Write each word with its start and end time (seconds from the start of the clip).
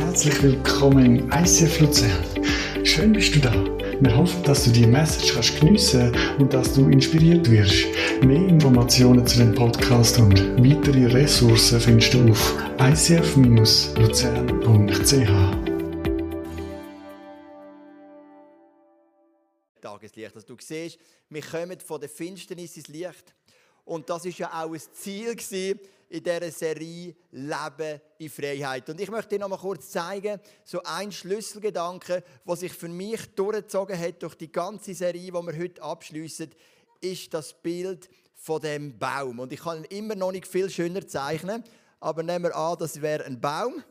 Herzlich 0.00 0.42
willkommen 0.42 1.16
im 1.16 1.30
ICF 1.30 1.80
Luzern. 1.80 2.24
Schön 2.84 3.12
bist 3.12 3.34
du 3.34 3.38
da. 3.38 3.52
Wir 4.00 4.16
hoffen, 4.16 4.42
dass 4.44 4.64
du 4.64 4.70
die 4.70 4.86
Message 4.86 5.34
kannst 5.34 5.60
geniessen 5.60 6.16
und 6.38 6.54
dass 6.54 6.72
du 6.72 6.88
inspiriert 6.88 7.50
wirst. 7.50 7.84
Mehr 8.24 8.48
Informationen 8.48 9.26
zu 9.26 9.36
dem 9.36 9.54
Podcast 9.54 10.18
und 10.18 10.40
weitere 10.56 11.04
Ressourcen 11.04 11.78
findest 11.80 12.14
du 12.14 12.30
auf 12.30 12.54
icf-luzern.ch. 12.78 14.00
Tageslicht. 19.82 20.34
Also 20.34 20.46
du 20.46 20.56
siehst, 20.58 20.98
wir 21.28 21.42
kommen 21.42 21.78
von 21.78 22.00
der 22.00 22.08
Finsternis 22.08 22.74
ins 22.78 22.88
Licht. 22.88 23.34
Und 23.84 24.08
das 24.08 24.24
ist 24.24 24.38
ja 24.38 24.48
auch 24.48 24.72
ein 24.72 24.80
Ziel 24.94 25.36
in 26.10 26.24
dieser 26.24 26.50
Serie 26.50 27.14
Leben 27.30 28.00
in 28.18 28.28
Freiheit. 28.28 28.90
Und 28.90 29.00
ich 29.00 29.10
möchte 29.10 29.30
dir 29.30 29.38
noch 29.38 29.48
mal 29.48 29.58
kurz 29.58 29.90
zeigen, 29.90 30.40
so 30.64 30.82
ein 30.82 31.12
Schlüsselgedanke, 31.12 32.24
was 32.44 32.60
sich 32.60 32.72
für 32.72 32.88
mich 32.88 33.32
durchgezogen 33.34 33.98
hat 33.98 34.22
durch 34.22 34.34
die 34.34 34.50
ganze 34.50 34.92
Serie, 34.92 35.22
die 35.22 35.32
wir 35.32 35.58
heute 35.58 35.80
abschließen, 35.82 36.50
ist 37.00 37.32
das 37.32 37.54
Bild 37.54 38.10
von 38.34 38.60
dem 38.60 38.98
Baum. 38.98 39.38
Und 39.38 39.52
ich 39.52 39.60
kann 39.60 39.84
ihn 39.84 39.84
immer 39.84 40.16
noch 40.16 40.32
nicht 40.32 40.48
viel 40.48 40.68
schöner 40.68 41.06
zeichnen, 41.06 41.62
aber 42.00 42.24
nehmen 42.24 42.46
wir 42.46 42.56
an, 42.56 42.76
das 42.78 43.00
wäre 43.00 43.24
ein 43.24 43.40
Baum. 43.40 43.82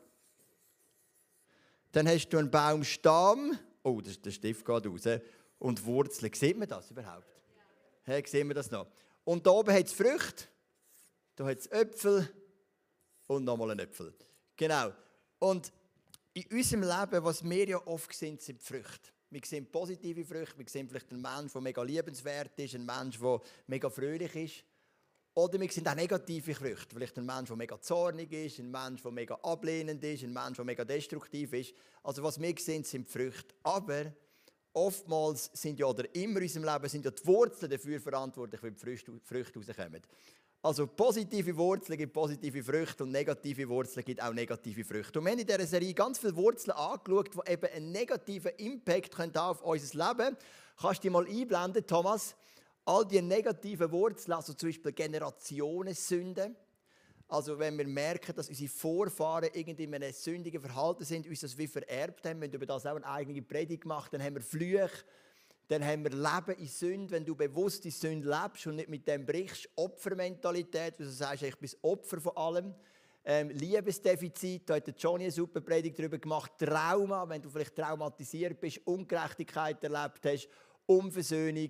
Dann 1.93 2.07
hast 2.07 2.29
du 2.29 2.37
einen 2.37 2.51
Baumstamm. 2.51 3.57
Oh, 3.81 4.01
der 4.01 4.31
Stift 4.31 4.65
geht 4.65 4.85
raus. 4.85 5.21
Und 5.57 5.85
Wurzeln. 5.85 6.33
Sieht 6.33 6.57
man 6.57 6.67
das 6.67 6.91
überhaupt? 6.91 7.25
Ja. 7.55 7.63
Hey, 8.03 8.23
sehen 8.27 8.47
wir 8.49 8.55
das 8.55 8.69
noch? 8.69 8.87
Und 9.23 9.45
da 9.45 9.51
oben 9.51 9.73
hat 9.73 9.85
es 9.85 9.93
Früchte, 9.93 10.45
da 11.39 11.45
hat 11.45 11.59
es 11.59 11.67
Äpfel 11.67 12.27
und 13.27 13.45
nochmal 13.45 13.71
einen 13.71 13.79
Äpfel. 13.79 14.13
Genau. 14.57 14.91
Und 15.39 15.71
in 16.33 16.43
unserem 16.51 16.81
Leben, 16.81 17.23
was 17.23 17.41
wir 17.49 17.65
ja 17.65 17.87
oft 17.87 18.13
sehen, 18.13 18.37
sind 18.39 18.61
Früchte. 18.61 19.09
Wir 19.29 19.39
sehen 19.45 19.65
positive 19.71 20.25
Früchte, 20.25 20.59
wir 20.59 20.67
sehen 20.67 20.89
vielleicht 20.89 21.09
einen 21.13 21.21
Mensch, 21.21 21.53
der 21.53 21.61
mega 21.61 21.81
liebenswert 21.81 22.59
ist, 22.59 22.75
einen 22.75 22.85
Mensch, 22.85 23.19
der 23.19 23.39
mega 23.67 23.89
fröhlich 23.89 24.35
ist. 24.35 24.65
Oder 25.33 25.61
wir 25.61 25.71
sehen 25.71 25.87
auch 25.87 25.95
negative 25.95 26.53
Früchte. 26.53 26.93
Vielleicht 26.93 27.17
ein 27.17 27.25
Mensch, 27.25 27.47
der 27.47 27.55
mega 27.55 27.79
zornig 27.79 28.33
ist, 28.33 28.59
ein 28.59 28.69
Mensch, 28.69 29.01
der 29.01 29.11
mega 29.11 29.35
ablehnend 29.35 30.03
ist, 30.03 30.23
ein 30.23 30.33
Mensch, 30.33 30.57
der 30.57 30.65
mega 30.65 30.83
destruktiv 30.83 31.53
ist. 31.53 31.73
Also 32.03 32.21
was 32.21 32.37
wir 32.41 32.53
sehen, 32.57 32.83
sind 32.83 33.07
Früchte. 33.07 33.55
Aber 33.63 34.11
oftmals 34.73 35.51
sind 35.53 35.79
ja, 35.79 35.85
oder 35.85 36.13
immer 36.13 36.39
in 36.39 36.43
unserem 36.43 36.65
Leben, 36.65 36.89
sind 36.89 37.05
ja 37.05 37.11
die 37.11 37.25
Wurzeln 37.25 37.71
dafür 37.71 38.01
verantwortlich, 38.01 38.61
wie 38.61 38.71
die 38.71 38.79
Früchte 38.79 39.13
rauskommen. 39.13 40.01
Also 40.61 40.87
positive 40.87 41.55
Wurzeln 41.55 41.97
gibt 41.97 42.11
positive 42.11 42.61
Früchte 42.61 43.03
und 43.03 43.11
negative 43.11 43.69
Wurzeln 43.69 44.03
gibt 44.03 44.21
auch 44.21 44.33
negative 44.33 44.83
Früchte. 44.83 45.19
Und 45.19 45.25
wir 45.25 45.31
haben 45.31 45.39
in 45.39 45.47
dieser 45.47 45.65
Serie 45.65 45.93
ganz 45.93 46.19
viele 46.19 46.35
Wurzeln 46.35 46.75
angeschaut, 46.75 47.29
die 47.33 47.51
eben 47.51 47.71
einen 47.73 47.91
negativen 47.93 48.51
Impact 48.57 49.17
haben 49.17 49.33
auf 49.37 49.61
unser 49.61 50.09
Leben. 50.09 50.35
Kannst 50.77 50.99
du 50.99 51.01
die 51.03 51.09
mal 51.11 51.25
einblenden, 51.25 51.87
Thomas? 51.87 52.35
All 52.83 53.07
die 53.07 53.21
negativen 53.21 53.89
Wurzeln, 53.89 54.33
also 54.33 54.51
zum 54.51 54.67
Beispiel 54.67 54.91
Generationensünden, 54.91 56.57
also 57.29 57.57
wenn 57.59 57.77
wir 57.77 57.87
merken, 57.87 58.35
dass 58.35 58.49
unsere 58.49 58.69
Vorfahren 58.69 59.49
irgendwie 59.53 59.83
in 59.83 59.93
einem 59.93 60.11
sündigen 60.11 60.59
Verhalten 60.59 61.05
sind, 61.05 61.27
uns 61.27 61.41
das 61.41 61.57
wie 61.57 61.67
vererbt 61.67 62.25
haben, 62.25 62.41
wenn 62.41 62.51
du 62.51 62.57
über 62.57 62.65
das 62.65 62.85
auch 62.85 62.95
eine 62.95 63.05
eigene 63.05 63.43
Predigt 63.43 63.83
gemacht 63.83 64.11
dann 64.11 64.21
haben 64.21 64.33
wir 64.33 64.41
Flüche, 64.41 64.89
dann 65.69 65.85
haben 65.85 66.03
wir 66.03 66.09
Leben 66.09 66.59
in 66.59 66.67
Sünde, 66.67 67.11
wenn 67.11 67.23
du 67.23 67.35
bewusst 67.35 67.85
in 67.85 67.91
Sünde 67.91 68.27
lebst 68.27 68.65
und 68.65 68.77
nicht 68.77 68.89
mit 68.89 69.07
dem 69.07 69.23
brichst, 69.23 69.69
Opfermentalität, 69.75 70.95
wo 70.97 71.03
du 71.03 71.11
sagst, 71.11 71.43
ich 71.43 71.55
bin 71.57 71.69
Opfer 71.83 72.19
von 72.19 72.35
allem. 72.35 72.75
Ähm, 73.23 73.49
Liebesdefizit, 73.51 74.67
da 74.67 74.77
hat 74.77 74.99
Johnny 74.99 75.25
eine 75.25 75.31
super 75.31 75.61
Predigt 75.61 75.99
darüber 75.99 76.17
gemacht. 76.17 76.53
Trauma, 76.57 77.29
wenn 77.29 77.39
du 77.39 77.51
vielleicht 77.51 77.75
traumatisiert 77.75 78.59
bist, 78.59 78.81
Ungerechtigkeit 78.83 79.83
erlebt 79.83 80.25
hast, 80.25 80.49
Unversöhnung 80.87 81.69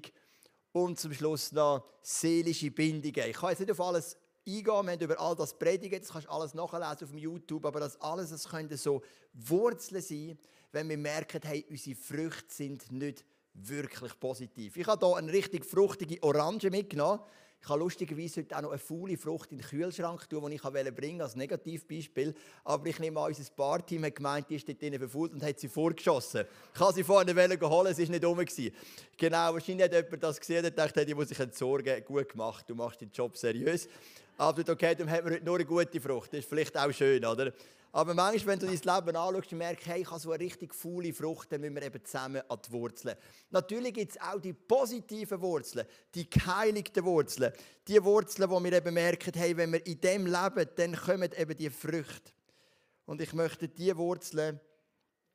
und 0.72 0.98
zum 0.98 1.14
Schluss 1.14 1.52
noch 1.52 1.86
seelische 2.02 2.72
Bindungen. 2.72 3.30
Ich 3.30 3.36
kann 3.36 3.50
jetzt 3.50 3.60
nicht 3.60 3.72
auf 3.72 3.82
alles 3.82 4.16
eingehen, 4.48 4.66
wir 4.66 4.74
haben 4.94 5.02
über 5.02 5.20
all 5.20 5.36
das 5.36 5.60
predigen, 5.60 6.00
das 6.00 6.10
kannst 6.10 6.28
du 6.28 6.32
alles 6.32 6.54
nachlesen 6.54 7.06
auf 7.06 7.14
YouTube, 7.14 7.66
aber 7.66 7.82
das 7.82 8.00
alles, 8.00 8.30
das 8.30 8.48
können 8.48 8.78
so 8.78 9.02
Wurzeln 9.34 10.02
sein, 10.02 10.40
wenn 10.72 10.88
wir 10.88 10.98
merken, 10.98 11.42
hey, 11.44 11.66
unsere 11.70 11.98
Früchte 11.98 12.54
sind 12.54 12.90
nicht 12.94 13.26
wirklich 13.54 14.20
positiv. 14.20 14.78
Ich 14.78 14.88
habe 14.88 15.06
hier 15.06 15.16
eine 15.16 15.32
richtig 15.32 15.66
fruchtige 15.66 16.22
Orange 16.24 16.70
mitgenommen. 16.70 17.20
Ich 17.62 17.68
habe 17.68 17.80
lustigerweise 17.82 18.42
heute 18.42 18.56
auch 18.56 18.62
noch 18.62 18.70
eine 18.70 18.80
faule 18.80 19.18
Frucht 19.18 19.52
in 19.52 19.58
den 19.58 19.68
Kühlschrank 19.68 20.30
tun, 20.30 20.50
die 20.50 20.56
ich 20.56 20.96
bringen 20.96 21.22
als 21.22 21.36
Negativbeispiel. 21.36 22.34
Aber 22.64 22.86
ich 22.88 23.00
nehme 23.00 23.20
an, 23.20 23.28
unser 23.28 23.44
Barteam 23.54 24.06
hat 24.06 24.16
gemeint, 24.16 24.50
die 24.50 24.56
ist 24.56 24.68
dort 24.68 24.82
drinnen 24.82 24.98
verfault 24.98 25.34
und 25.34 25.44
hat 25.44 25.60
sie 25.60 25.68
vorgeschossen. 25.68 26.46
Ich 26.74 26.80
habe 26.80 26.94
sie 26.94 27.04
vorne 27.04 27.34
holen, 27.36 27.94
sie 27.94 28.04
war 28.04 28.12
nicht 28.12 28.26
rum. 28.26 28.46
Genau, 29.18 29.54
wahrscheinlich 29.54 29.84
hat 29.84 29.94
jemand 29.94 30.24
das 30.24 30.40
gesehen 30.40 30.66
und 30.66 30.78
dachte, 30.78 31.06
die 31.06 31.14
muss 31.14 31.28
sich 31.28 31.40
entsorgen. 31.40 32.04
Gut 32.06 32.30
gemacht, 32.30 32.64
du 32.68 32.76
machst 32.76 33.02
den 33.02 33.12
Job 33.12 33.36
seriös. 33.36 33.90
Aber 34.38 34.64
okay, 34.72 34.96
dann 34.96 35.10
hat 35.10 35.26
man 35.26 35.34
heute 35.34 35.44
nur 35.44 35.56
eine 35.56 35.66
gute 35.66 36.00
Frucht. 36.00 36.32
Das 36.32 36.40
ist 36.40 36.50
vielleicht 36.50 36.78
auch 36.78 36.92
schön, 36.94 37.26
oder? 37.26 37.52
Aber 37.92 38.14
manchmal, 38.14 38.54
wenn 38.54 38.60
du 38.60 38.66
dein 38.68 38.76
Leben 38.76 39.16
anschaust 39.16 39.52
merkst, 39.52 39.88
hey, 39.88 40.02
ich 40.02 40.12
habe 40.12 40.20
so 40.20 40.32
eine 40.32 40.44
richtig 40.44 40.76
faule 40.76 41.12
Frucht, 41.12 41.52
dann 41.52 41.62
müssen 41.62 41.76
wir 41.76 41.84
eben 41.84 42.06
zusammen 42.06 42.42
an 42.48 42.60
die 42.64 42.72
Wurzeln. 42.72 43.16
Natürlich 43.50 43.94
gibt 43.94 44.12
es 44.12 44.22
auch 44.22 44.40
die 44.40 44.54
positiven 44.54 45.42
Wurzeln, 45.42 45.88
die 46.14 46.30
geheiligten 46.30 47.04
Wurzeln. 47.04 47.52
Die 47.88 48.04
Wurzeln, 48.04 48.50
wo 48.50 48.64
wir 48.64 48.74
eben 48.74 48.94
merken, 48.94 49.34
hey, 49.34 49.58
wenn 49.58 49.74
wir 49.74 49.86
in 49.86 50.00
dem 50.00 50.26
leben, 50.28 50.70
dann 50.76 50.96
kommen 50.96 51.32
eben 51.36 51.58
die 51.58 51.70
Früchte. 51.70 52.32
Und 53.06 53.22
ich 53.22 53.34
möchte 53.34 53.68
diese 53.68 53.98
Wurzeln 53.98 54.60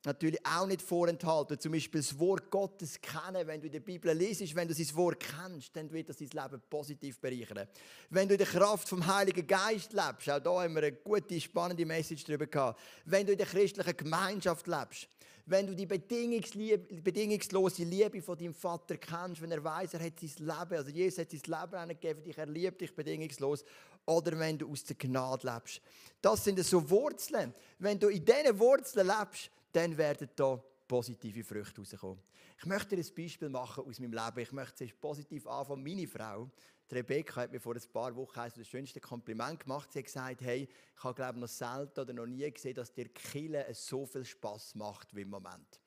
natürlich 0.06 0.44
auch 0.44 0.66
nicht 0.66 0.82
vorenthalten. 0.82 1.58
Zum 1.58 1.72
Beispiel 1.72 2.00
das 2.00 2.18
Wort 2.18 2.50
Gottes 2.50 3.00
kennen. 3.00 3.46
Wenn 3.46 3.60
du 3.60 3.66
in 3.66 3.72
der 3.72 3.80
Bibel 3.80 4.12
liest, 4.12 4.54
wenn 4.54 4.68
du 4.68 4.74
sein 4.74 4.94
Wort 4.96 5.20
kennst, 5.20 5.74
dann 5.76 5.90
wird 5.92 6.08
das 6.08 6.18
dein 6.18 6.28
Leben 6.28 6.62
positiv 6.68 7.18
bereichern. 7.18 7.66
Wenn 8.10 8.28
du 8.28 8.34
in 8.34 8.38
der 8.38 8.46
Kraft 8.46 8.88
vom 8.88 9.06
Heiligen 9.06 9.46
Geist 9.46 9.92
lebst, 9.92 10.30
auch 10.30 10.40
da 10.40 10.62
haben 10.62 10.74
wir 10.74 10.82
eine 10.82 10.92
gute, 10.92 11.40
spannende 11.40 11.86
Message 11.86 12.24
darüber 12.24 12.46
gehabt. 12.46 12.80
Wenn 13.04 13.26
du 13.26 13.32
in 13.32 13.38
der 13.38 13.46
christlichen 13.46 13.96
Gemeinschaft 13.96 14.66
lebst, 14.66 15.08
wenn 15.46 15.66
du 15.66 15.74
die 15.74 15.84
bedingungslose 15.84 17.84
Liebe 17.84 18.22
von 18.22 18.38
deinem 18.38 18.54
Vater 18.54 18.96
kennst, 18.96 19.42
wenn 19.42 19.52
er 19.52 19.62
weiß, 19.62 19.92
er 19.92 20.04
hat 20.04 20.18
sein 20.18 20.30
Leben, 20.38 20.78
also 20.78 20.90
Jesus 20.90 21.18
hat 21.18 21.30
sein 21.30 21.42
Leben 21.44 21.74
angegeben 21.74 22.24
dich, 22.24 22.38
er 22.38 22.46
liebt 22.46 22.80
dich 22.80 22.94
bedingungslos, 22.94 23.62
oder 24.06 24.38
wenn 24.38 24.56
du 24.56 24.70
aus 24.70 24.84
der 24.84 24.96
Gnade 24.96 25.46
lebst. 25.46 25.82
Das 26.22 26.44
sind 26.44 26.64
so 26.64 26.88
Wurzeln. 26.88 27.52
Wenn 27.78 27.98
du 27.98 28.08
in 28.08 28.24
diesen 28.24 28.58
Wurzeln 28.58 29.06
lebst, 29.06 29.50
dann 29.74 29.96
werden 29.96 30.28
da 30.36 30.62
positive 30.86 31.42
Früchte 31.42 31.80
rauskommen. 31.80 32.22
Ich 32.58 32.66
möchte 32.66 32.96
dir 32.96 33.02
ein 33.02 33.14
Beispiel 33.14 33.48
machen 33.48 33.84
aus 33.84 33.98
meinem 33.98 34.12
Leben. 34.12 34.38
Ich 34.38 34.52
möchte 34.52 34.84
es 34.84 34.92
positiv 34.92 35.46
anfangen. 35.46 35.82
Meine 35.82 36.06
Frau, 36.06 36.48
die 36.90 36.94
Rebecca, 36.94 37.42
hat 37.42 37.52
mir 37.52 37.60
vor 37.60 37.74
ein 37.74 37.82
paar 37.92 38.14
Wochen 38.14 38.40
das 38.56 38.68
schönste 38.68 39.00
Kompliment 39.00 39.60
gemacht. 39.60 39.92
Sie 39.92 39.98
hat 39.98 40.06
gesagt, 40.06 40.40
hey, 40.42 40.68
ich 40.96 41.04
habe 41.04 41.14
glaube 41.14 41.40
noch 41.40 41.48
selten 41.48 42.00
oder 42.00 42.12
noch 42.12 42.26
nie 42.26 42.48
gesehen, 42.50 42.74
dass 42.74 42.92
dir 42.92 43.08
Kille 43.08 43.66
so 43.72 44.06
viel 44.06 44.24
Spaß 44.24 44.76
macht 44.76 45.14
wie 45.14 45.22
im 45.22 45.30
Moment. 45.30 45.80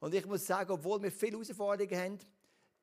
Und 0.00 0.14
ich 0.14 0.26
muss 0.26 0.46
sagen, 0.46 0.72
obwohl 0.72 1.02
wir 1.02 1.12
viele 1.12 1.32
Herausforderungen 1.32 1.98
haben, 2.00 2.18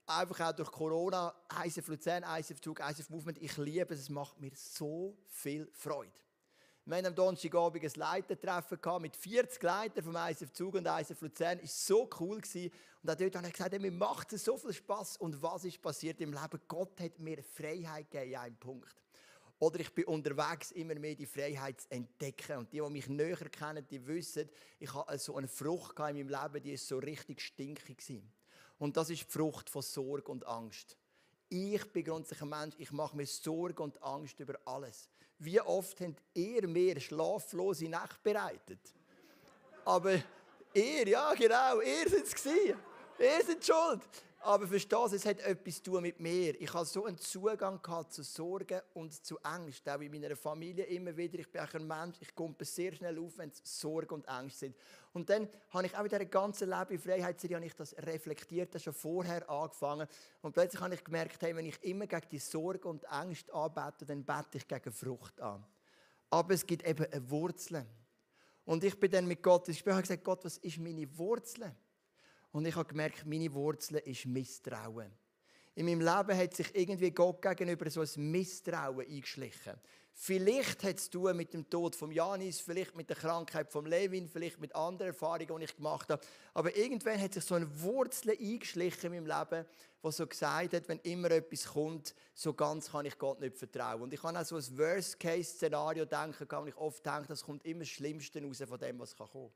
einfach 0.06 0.40
auch 0.50 0.56
durch 0.56 0.72
Corona, 0.72 1.34
ISF 1.66 1.88
Luzern, 1.88 2.24
ISF 2.24 2.62
Zug, 2.62 2.80
ISF 2.80 3.10
Movement, 3.10 3.42
ich 3.42 3.58
liebe 3.58 3.94
es, 3.94 4.02
es 4.02 4.10
macht 4.10 4.40
mir 4.40 4.52
so 4.56 5.18
viel 5.26 5.68
Freude. 5.74 6.12
Wir 6.88 6.98
hatten 6.98 7.08
am 7.08 7.16
Donnerstagabend 7.16 7.84
ein 7.84 7.92
Leitertreffen 7.96 9.02
mit 9.02 9.16
40 9.16 9.64
Leitern 9.64 10.04
vom 10.04 10.16
ISF 10.16 10.54
Zug 10.54 10.76
und 10.76 10.86
ISF 10.86 11.20
Luzern. 11.20 11.60
Es 11.64 11.90
war 11.90 11.98
so 11.98 12.10
cool. 12.20 12.36
Und 12.38 13.10
auch 13.10 13.16
dort 13.16 13.36
habe 13.36 13.48
ich 13.48 13.54
gesagt, 13.54 13.82
mir 13.82 13.92
macht 13.92 14.34
es 14.34 14.46
so 14.46 14.56
viel 14.56 14.72
Spaß. 14.72 15.18
Und 15.18 15.42
was 15.42 15.66
ist 15.66 15.82
passiert 15.82 16.22
im 16.22 16.32
Leben? 16.32 16.62
Gott 16.68 17.02
hat 17.02 17.18
mir 17.18 17.42
Freiheit 17.42 18.12
gegeben 18.12 18.34
in 18.34 18.38
einem 18.38 18.56
Punkt. 18.58 18.96
Oder 19.58 19.80
ich 19.80 19.92
bin 19.96 20.06
unterwegs, 20.06 20.70
immer 20.74 20.94
mehr 20.94 21.16
die 21.16 21.26
Freiheit 21.26 21.82
zu 21.82 21.90
entdecken. 21.90 22.58
Und 22.58 22.72
die, 22.72 22.80
die 22.80 22.90
mich 22.92 23.08
näher 23.08 23.50
kennen, 23.50 23.84
die 23.90 24.06
wissen, 24.06 24.48
ich 24.78 24.94
habe 24.94 25.18
so 25.18 25.38
eine 25.38 25.48
Frucht 25.48 25.98
in 25.98 26.04
meinem 26.04 26.30
Leben, 26.30 26.62
die 26.62 26.74
ist 26.74 26.88
so 26.88 27.00
richtig 27.00 27.42
stinkig 27.42 28.08
war. 28.10 28.22
Und 28.78 28.96
das 28.96 29.10
ist 29.10 29.22
die 29.22 29.32
Frucht 29.32 29.72
von 29.72 29.82
Sorge 29.82 30.32
und 30.32 30.46
Angst. 30.46 30.96
Ich 31.50 31.92
bin 31.92 32.04
grundsätzlich 32.04 32.44
ein 32.44 32.50
Mensch, 32.50 32.76
ich 32.78 32.92
mache 32.92 33.18
mir 33.18 33.26
Sorge 33.26 33.82
und 33.82 34.04
Angst 34.04 34.40
über 34.40 34.60
alles. 34.66 35.10
Wie 35.38 35.60
oft 35.60 36.00
habt 36.02 36.22
ihr 36.34 36.68
mir 36.68 37.00
schlaflose 37.00 37.90
Nacht 37.90 38.22
bereitet? 38.24 38.80
Aber 39.84 40.14
ihr, 40.74 41.08
ja 41.08 41.34
genau, 41.34 41.82
ihr 41.82 42.10
seid 42.10 42.24
es 42.24 42.46
Ihr 42.46 43.44
seid 43.46 43.66
schuld. 43.66 44.02
Aber 44.46 44.68
verstehst 44.68 45.12
du, 45.12 45.16
es 45.16 45.26
hat 45.26 45.40
etwas 45.40 45.78
zu 45.78 45.90
tun 45.90 46.04
mit 46.04 46.20
mir. 46.20 46.62
Ich 46.62 46.72
hatte 46.72 46.86
so 46.86 47.06
einen 47.06 47.18
Zugang 47.18 47.80
zu 48.10 48.22
Sorgen 48.22 48.80
und 48.94 49.26
zu 49.26 49.42
Angst. 49.42 49.90
Auch 49.90 50.00
in 50.00 50.12
meiner 50.12 50.36
Familie 50.36 50.86
immer 50.86 51.18
wieder. 51.18 51.40
Ich 51.40 51.52
bin 51.52 51.62
auch 51.62 51.74
ein 51.74 51.88
Mensch, 51.88 52.18
ich 52.20 52.36
komme 52.36 52.54
sehr 52.62 52.94
schnell 52.94 53.18
auf, 53.18 53.40
wenn 53.40 53.50
es 53.50 53.60
Sorge 53.64 54.14
und 54.14 54.30
Angst 54.30 54.60
sind. 54.60 54.76
Und 55.14 55.32
dann 55.32 55.50
habe 55.72 55.88
ich 55.88 55.98
auch 55.98 56.04
in 56.04 56.10
dieser 56.10 56.26
ganzen 56.26 56.70
Leben 56.70 57.00
Freiheitsserie 57.00 57.66
ich 57.66 57.74
das 57.74 57.98
reflektiert, 57.98 58.76
das 58.76 58.84
schon 58.84 58.94
vorher 58.94 59.50
angefangen. 59.50 60.08
Und 60.44 60.54
plötzlich 60.54 60.80
habe 60.80 60.94
ich 60.94 61.04
gemerkt, 61.04 61.42
hey, 61.42 61.56
wenn 61.56 61.66
ich 61.66 61.84
immer 61.84 62.06
gegen 62.06 62.30
die 62.30 62.38
Sorge 62.38 62.88
und 62.88 63.10
Angst 63.10 63.52
anbete, 63.52 64.06
dann 64.06 64.24
bete 64.24 64.60
ich 64.60 64.68
gegen 64.68 64.92
Frucht 64.92 65.42
an. 65.42 65.66
Aber 66.30 66.54
es 66.54 66.68
gibt 66.68 66.88
eben 66.88 67.12
eine 67.12 67.32
Wurzel. 67.32 67.84
Und 68.64 68.84
ich 68.84 69.00
bin 69.00 69.10
dann 69.10 69.26
mit 69.26 69.42
Gott, 69.42 69.68
ich 69.70 69.84
habe 69.88 70.02
gesagt, 70.02 70.24
Gott, 70.24 70.46
was 70.46 70.60
ist 70.60 70.78
meine 70.78 71.08
Wurzel? 71.18 71.76
Und 72.56 72.66
ich 72.66 72.76
habe 72.78 72.88
gemerkt, 72.88 73.26
meine 73.26 73.54
Wurzel 73.54 73.98
ist 73.98 74.26
Misstrauen. 74.28 75.12
In 75.76 75.88
meinem 75.88 76.00
Leben 76.00 76.38
hat 76.38 76.56
sich 76.56 76.74
irgendwie 76.74 77.12
Gott 77.12 77.42
gegenüber 77.42 77.90
so 77.90 78.00
ein 78.00 78.32
Misstrauen 78.32 79.06
eingeschlichen. 79.06 79.74
Vielleicht 80.14 80.82
hat 80.86 80.98
es 80.98 81.10
tun 81.10 81.36
mit 81.36 81.54
dem 81.54 81.70
Tod 81.70 81.98
von 81.98 82.14
Janis, 82.14 82.62
vielleicht 82.62 82.96
mit 82.96 83.10
der 83.10 83.18
Krankheit 83.18 83.70
von 83.70 83.86
Levin, 83.86 84.30
vielleicht 84.30 84.62
mit 84.62 84.74
anderen 84.74 85.12
Erfahrungen, 85.12 85.60
die 85.60 85.66
ich 85.66 85.76
gemacht 85.76 86.10
habe. 86.10 86.26
Aber 86.54 86.74
irgendwann 86.78 87.20
hat 87.20 87.34
sich 87.34 87.44
so 87.44 87.56
eine 87.56 87.82
Wurzel 87.82 88.32
eingeschlichen 88.32 89.12
in 89.12 89.26
meinem 89.26 89.38
Leben, 89.38 89.66
die 90.02 90.12
so 90.14 90.26
gesagt 90.26 90.74
hat, 90.76 90.88
wenn 90.88 91.00
immer 91.00 91.32
etwas 91.32 91.66
kommt, 91.66 92.16
so 92.34 92.54
ganz 92.54 92.90
kann 92.90 93.06
ich 93.06 93.18
Gott 93.18 93.42
nicht 93.42 93.58
vertrauen. 93.58 94.04
Und 94.04 94.14
ich 94.14 94.22
kann 94.22 94.38
auch 94.38 94.46
so 94.46 94.56
ein 94.56 94.78
Worst-Case-Szenario 94.78 96.06
denken, 96.06 96.48
und 96.56 96.70
ich 96.70 96.78
oft 96.78 97.06
denke, 97.06 97.28
das 97.28 97.44
kommt 97.44 97.66
immer 97.66 97.80
das 97.80 97.90
Schlimmste 97.90 98.42
raus 98.42 98.64
von 98.66 98.80
dem, 98.80 98.98
was 98.98 99.14
kommen 99.14 99.30
kann. 99.30 99.52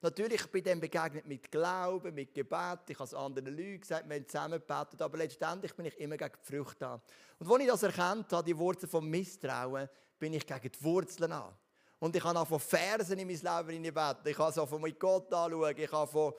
Natürlich 0.00 0.46
bin 0.46 0.60
ich 0.60 0.64
dem 0.64 0.80
begegnet 0.80 1.26
mit 1.26 1.50
Glauben, 1.50 2.14
mit 2.14 2.32
Gebet. 2.32 2.80
Ich 2.88 2.98
habe 2.98 3.04
es 3.04 3.14
anderen 3.14 3.56
Leuten 3.56 3.80
gesagt, 3.80 4.08
wir 4.08 4.14
haben 4.14 4.28
zusammen 4.28 4.60
gebetet. 4.60 5.02
Aber 5.02 5.18
letztendlich 5.18 5.74
bin 5.74 5.86
ich 5.86 5.98
immer 5.98 6.16
gegen 6.16 6.34
die 6.40 6.56
Frucht 6.56 6.82
an. 6.84 7.00
Und 7.38 7.50
als 7.50 7.60
ich 7.60 7.66
das 7.68 7.82
erkannt 7.82 8.32
habe, 8.32 8.44
die 8.44 8.56
Wurzeln 8.56 8.88
vom 8.88 9.08
Misstrauen, 9.08 9.88
bin 10.18 10.34
ich 10.34 10.46
gegen 10.46 10.70
die 10.70 10.84
Wurzeln 10.84 11.32
an. 11.32 11.52
Und 11.98 12.14
ich 12.14 12.22
habe 12.22 12.38
auch 12.38 12.46
von 12.46 12.60
Versen 12.60 13.18
in 13.18 13.26
mein 13.26 13.36
Leben 13.36 13.84
hineinbeten. 13.84 14.30
Ich 14.30 14.36
kann 14.36 14.52
so 14.52 14.66
von 14.66 14.80
mit 14.80 15.00
Gott 15.00 15.32
anschauen. 15.32 15.74
Ich 15.76 15.90
kann 15.90 16.06
von 16.06 16.32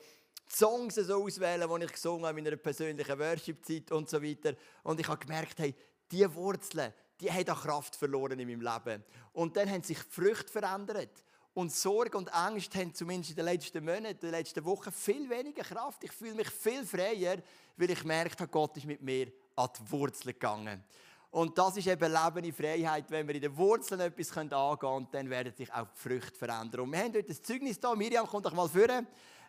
Songs 0.48 0.94
so 0.94 1.22
auswählen, 1.22 1.68
die 1.68 1.84
ich 1.84 1.92
gesungen 1.92 2.24
habe 2.24 2.38
in 2.38 2.46
einer 2.46 2.56
persönlichen 2.56 3.18
Worship-Zeit 3.18 3.92
und 3.92 4.08
so 4.08 4.22
weiter. 4.22 4.54
Und 4.84 5.00
ich 5.00 5.06
habe 5.06 5.18
gemerkt, 5.18 5.58
hey, 5.58 5.74
diese 6.10 6.34
Wurzeln, 6.34 6.94
die 7.20 7.30
haben 7.30 7.48
auch 7.50 7.62
Kraft 7.62 7.94
verloren 7.94 8.40
in 8.40 8.48
meinem 8.48 8.62
Leben. 8.62 9.04
Und 9.32 9.54
dann 9.56 9.70
haben 9.70 9.82
sich 9.82 9.98
die 9.98 10.10
Früchte 10.10 10.50
verändert. 10.50 11.22
Und 11.60 11.70
Sorge 11.70 12.16
und 12.16 12.32
Angst 12.32 12.74
haben 12.74 12.94
zumindest 12.94 13.32
in 13.32 13.36
den 13.36 13.44
letzten 13.44 13.84
Monaten, 13.84 14.06
in 14.06 14.18
den 14.18 14.30
letzten 14.30 14.64
Wochen 14.64 14.90
viel 14.90 15.28
weniger 15.28 15.62
Kraft. 15.62 16.02
Ich 16.02 16.10
fühle 16.10 16.32
mich 16.32 16.48
viel 16.48 16.86
freier, 16.86 17.36
weil 17.76 17.90
ich 17.90 18.02
merkt 18.02 18.40
habe, 18.40 18.50
Gott 18.50 18.78
ist 18.78 18.86
mit 18.86 19.02
mir 19.02 19.30
an 19.56 19.68
die 19.78 19.92
Wurzeln 19.92 20.32
gegangen. 20.32 20.82
Und 21.30 21.58
das 21.58 21.76
ist 21.76 21.86
eben 21.86 22.10
Leben 22.10 22.44
in 22.44 22.54
Freiheit, 22.54 23.10
wenn 23.10 23.28
wir 23.28 23.34
in 23.34 23.42
den 23.42 23.54
Wurzeln 23.58 24.00
etwas 24.00 24.34
angehen 24.38 24.78
können, 24.78 25.08
dann 25.12 25.28
werden 25.28 25.52
sich 25.54 25.70
auch 25.70 25.86
die 25.88 26.00
Früchte 26.00 26.34
verändern. 26.34 26.80
Und 26.80 26.92
wir 26.92 26.98
haben 26.98 27.12
heute 27.12 27.30
ein 27.30 27.44
Zeugnis 27.44 27.78
da. 27.78 27.94
Miriam, 27.94 28.26
komm 28.26 28.42
doch 28.42 28.54
mal 28.54 28.66
vor. 28.66 28.88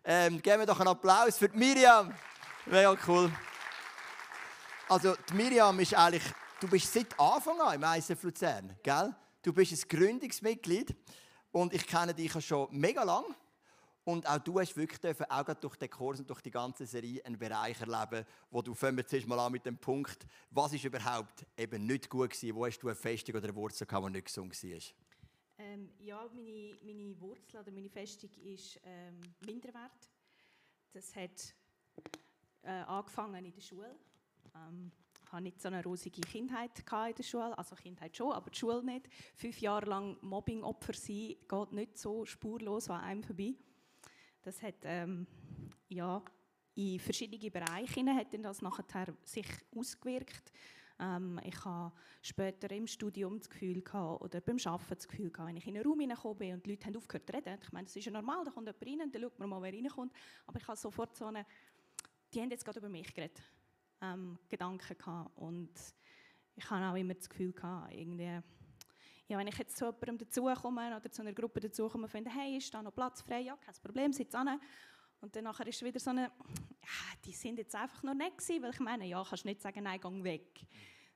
Ähm, 0.03 0.41
geben 0.41 0.59
wir 0.59 0.65
doch 0.65 0.81
einen 0.81 0.89
Applaus 0.89 1.37
für 1.37 1.47
die 1.47 1.57
Miriam. 1.57 2.13
Mega 2.65 2.93
cool. 3.07 3.31
Also, 4.89 5.15
die 5.29 5.33
Miriam 5.33 5.79
ist 5.79 5.93
eigentlich, 5.93 6.23
du 6.59 6.67
bist 6.67 6.91
seit 6.91 7.17
Anfang 7.17 7.61
an 7.61 7.81
im 7.81 7.83
ISF 7.83 8.21
Luzern, 8.21 8.75
gell? 8.83 9.15
Du 9.41 9.53
bist 9.53 9.71
ein 9.71 9.87
Gründungsmitglied. 9.87 10.93
Und 11.51 11.73
ich 11.73 11.85
kenne 11.85 12.13
dich 12.13 12.31
schon 12.45 12.67
mega 12.71 13.03
lang. 13.03 13.25
Und 14.03 14.27
auch 14.27 14.39
du 14.39 14.59
hast 14.59 14.75
wirklich 14.75 14.99
dürfen, 14.99 15.29
auch 15.29 15.53
durch 15.53 15.75
den 15.75 15.89
Kurs 15.89 16.19
und 16.19 16.29
durch 16.29 16.41
die 16.41 16.49
ganze 16.49 16.87
Serie 16.87 17.23
einen 17.23 17.37
Bereich 17.37 17.79
erleben, 17.79 18.25
wo 18.49 18.61
du, 18.61 18.73
fangen 18.73 18.97
wir 18.97 19.05
zuerst 19.05 19.27
mal 19.27 19.39
an 19.39 19.51
mit 19.51 19.65
dem 19.65 19.77
Punkt, 19.77 20.25
was 20.49 20.73
ist 20.73 20.83
überhaupt 20.83 21.45
eben 21.55 21.85
nicht 21.85 22.09
gut 22.09 22.31
gewesen? 22.31 22.55
Wo 22.55 22.65
hast 22.65 22.79
du 22.79 22.87
eine 22.87 22.95
Festung 22.95 23.35
oder 23.35 23.43
eine 23.43 23.55
Wurzel 23.55 23.85
gehabt, 23.85 24.07
die 24.07 24.11
nicht 24.11 24.25
gesund 24.25 24.63
war? 24.63 24.79
Ähm, 25.59 25.91
ja, 25.99 26.27
meine, 26.33 26.77
meine 26.81 27.21
Wurzel 27.21 27.59
oder 27.59 27.71
meine 27.71 27.89
Festung 27.89 28.31
ist 28.43 28.79
ähm, 28.83 29.21
Minderwert. 29.45 30.09
Das 30.93 31.15
hat 31.15 31.53
äh, 32.63 32.69
angefangen 32.69 33.45
in 33.45 33.53
der 33.53 33.61
Schule. 33.61 33.95
Ähm, 34.55 34.91
hatte 35.31 35.43
nicht 35.43 35.61
so 35.61 35.67
eine 35.67 35.83
rosige 35.83 36.21
Kindheit 36.21 36.71
in 36.79 37.15
der 37.15 37.23
Schule, 37.23 37.57
also 37.57 37.75
Kindheit 37.75 38.15
schon, 38.15 38.33
aber 38.33 38.49
die 38.49 38.57
Schule 38.57 38.83
nicht. 38.83 39.07
Fünf 39.35 39.59
Jahre 39.59 39.85
lang 39.85 40.17
Mobbingopfer 40.21 40.93
sein, 40.93 41.35
geht 41.47 41.71
nicht 41.71 41.97
so 41.97 42.25
spurlos 42.25 42.89
an 42.89 43.01
einem 43.01 43.23
vorbei. 43.23 43.55
Das 44.41 44.61
hat 44.61 44.75
ähm, 44.83 45.27
ja, 45.89 46.23
in 46.75 46.99
verschiedene 46.99 47.51
Bereiche 47.51 48.05
hat 48.15 48.27
das 48.33 48.61
nachher 48.61 49.15
sich 49.23 49.47
ausgewirkt. 49.75 50.51
Ähm, 50.99 51.39
ich 51.43 51.65
habe 51.65 51.93
später 52.21 52.69
im 52.71 52.87
Studium 52.87 53.39
das 53.39 53.49
Gefühl 53.49 53.81
gehabt, 53.81 54.21
oder 54.21 54.41
beim 54.41 54.57
Arbeiten 54.65 54.95
das 54.95 55.07
Gefühl 55.07 55.31
gehabt, 55.31 55.49
wenn 55.49 55.57
ich 55.57 55.67
in 55.67 55.75
einen 55.75 55.85
Raum 55.85 55.99
hineingekommen 55.99 56.53
und 56.53 56.65
die 56.65 56.71
Leute 56.71 56.85
haben 56.85 56.97
aufgehört 56.97 57.27
zu 57.27 57.33
reden, 57.33 57.57
ich 57.61 57.71
meine, 57.71 57.85
das 57.85 57.95
ist 57.95 58.05
ja 58.05 58.11
normal, 58.11 58.45
da 58.45 58.51
kommt 58.51 58.67
jemand 58.67 58.85
rein 58.85 59.01
und 59.01 59.15
dann 59.15 59.21
schaut 59.21 59.39
man 59.39 59.49
mal, 59.49 59.61
wer 59.61 59.73
reinkommt, 59.73 60.13
aber 60.45 60.59
ich 60.59 60.67
habe 60.67 60.77
sofort 60.77 61.15
so 61.15 61.25
eine, 61.25 61.45
die 62.33 62.41
haben 62.41 62.51
jetzt 62.51 62.63
gerade 62.63 62.79
über 62.79 62.89
mich 62.89 63.13
geredet 63.13 63.41
ähm, 64.01 64.37
Gedanken 64.49 64.97
gehabt. 64.97 65.37
Und 65.37 65.71
ich 66.55 66.69
habe 66.69 66.85
auch 66.85 66.95
immer 66.95 67.13
das 67.13 67.29
Gefühl 67.29 67.53
gehabt, 67.53 67.93
irgendwie, 67.93 68.39
ja, 69.27 69.37
wenn 69.37 69.47
ich 69.47 69.57
jetzt 69.57 69.77
zu 69.77 69.85
jemandem 69.85 70.17
dazukomme 70.17 70.97
oder 70.97 71.11
zu 71.11 71.21
einer 71.21 71.33
Gruppe 71.33 71.59
dazukomme 71.59 72.03
und 72.03 72.09
finde, 72.09 72.29
hey, 72.29 72.57
ist 72.57 72.73
da 72.73 72.81
noch 72.81 72.93
Platz 72.93 73.21
frei? 73.21 73.41
Ja, 73.41 73.55
kein 73.55 73.75
Problem, 73.81 74.11
sitz 74.13 74.35
an. 74.35 74.59
Und 75.21 75.35
dann 75.35 75.43
nachher 75.43 75.67
ist 75.67 75.83
wieder 75.83 75.99
so 75.99 76.09
eine, 76.09 76.23
ja, 76.23 77.17
die 77.23 77.31
sind 77.31 77.59
jetzt 77.59 77.75
einfach 77.75 78.01
noch 78.03 78.15
nicht 78.15 78.37
gewesen, 78.37 78.63
weil 78.63 78.71
ich 78.71 78.79
meine, 78.79 79.05
ja, 79.05 79.23
kannst 79.23 79.45
nicht 79.45 79.61
sagen, 79.61 79.83
nein, 79.83 79.99
geh 80.01 80.23
weg. 80.23 80.65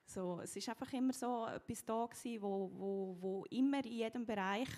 So, 0.06 0.40
es 0.42 0.56
ist 0.56 0.70
einfach 0.70 0.94
immer 0.94 1.14
so 1.14 1.48
etwas 1.48 1.84
da 1.84 2.06
gewesen, 2.06 2.42
wo, 2.42 2.72
wo, 2.74 3.18
wo 3.20 3.46
immer 3.50 3.84
in 3.84 3.92
jedem 3.92 4.26
Bereich, 4.26 4.70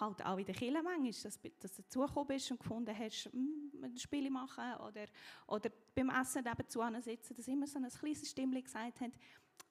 halt 0.00 0.24
auch 0.24 0.38
in 0.38 0.44
der 0.44 0.54
Kirche 0.54 0.82
manchmal, 0.82 1.10
dass, 1.10 1.40
du 1.40 1.82
dazugekommen 1.82 2.26
bist 2.28 2.50
und 2.50 2.60
gefunden 2.60 2.96
hast, 2.96 3.26
hm, 3.32 3.72
Spiele 3.96 4.30
machen 4.30 4.74
oder, 4.86 5.06
oder 5.46 5.70
beim 5.94 6.10
Essen 6.10 6.44
nebenzu 6.44 6.80
sitzen, 7.02 7.34
dass 7.34 7.48
immer 7.48 7.66
so 7.66 7.78
ein 7.78 7.88
kleines 7.88 8.28
Stimmchen 8.28 8.62
gesagt 8.62 9.00
hat, 9.00 9.12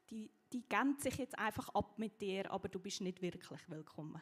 die, 0.10 0.30
die 0.52 0.62
geben 0.68 0.98
sich 1.00 1.18
jetzt 1.18 1.38
einfach 1.38 1.70
ab 1.70 1.98
mit 1.98 2.22
dir, 2.22 2.50
aber 2.52 2.70
du 2.70 2.80
bist 2.80 3.02
nicht 3.02 3.22
wirklich 3.22 3.60
willkommen. 3.68 4.22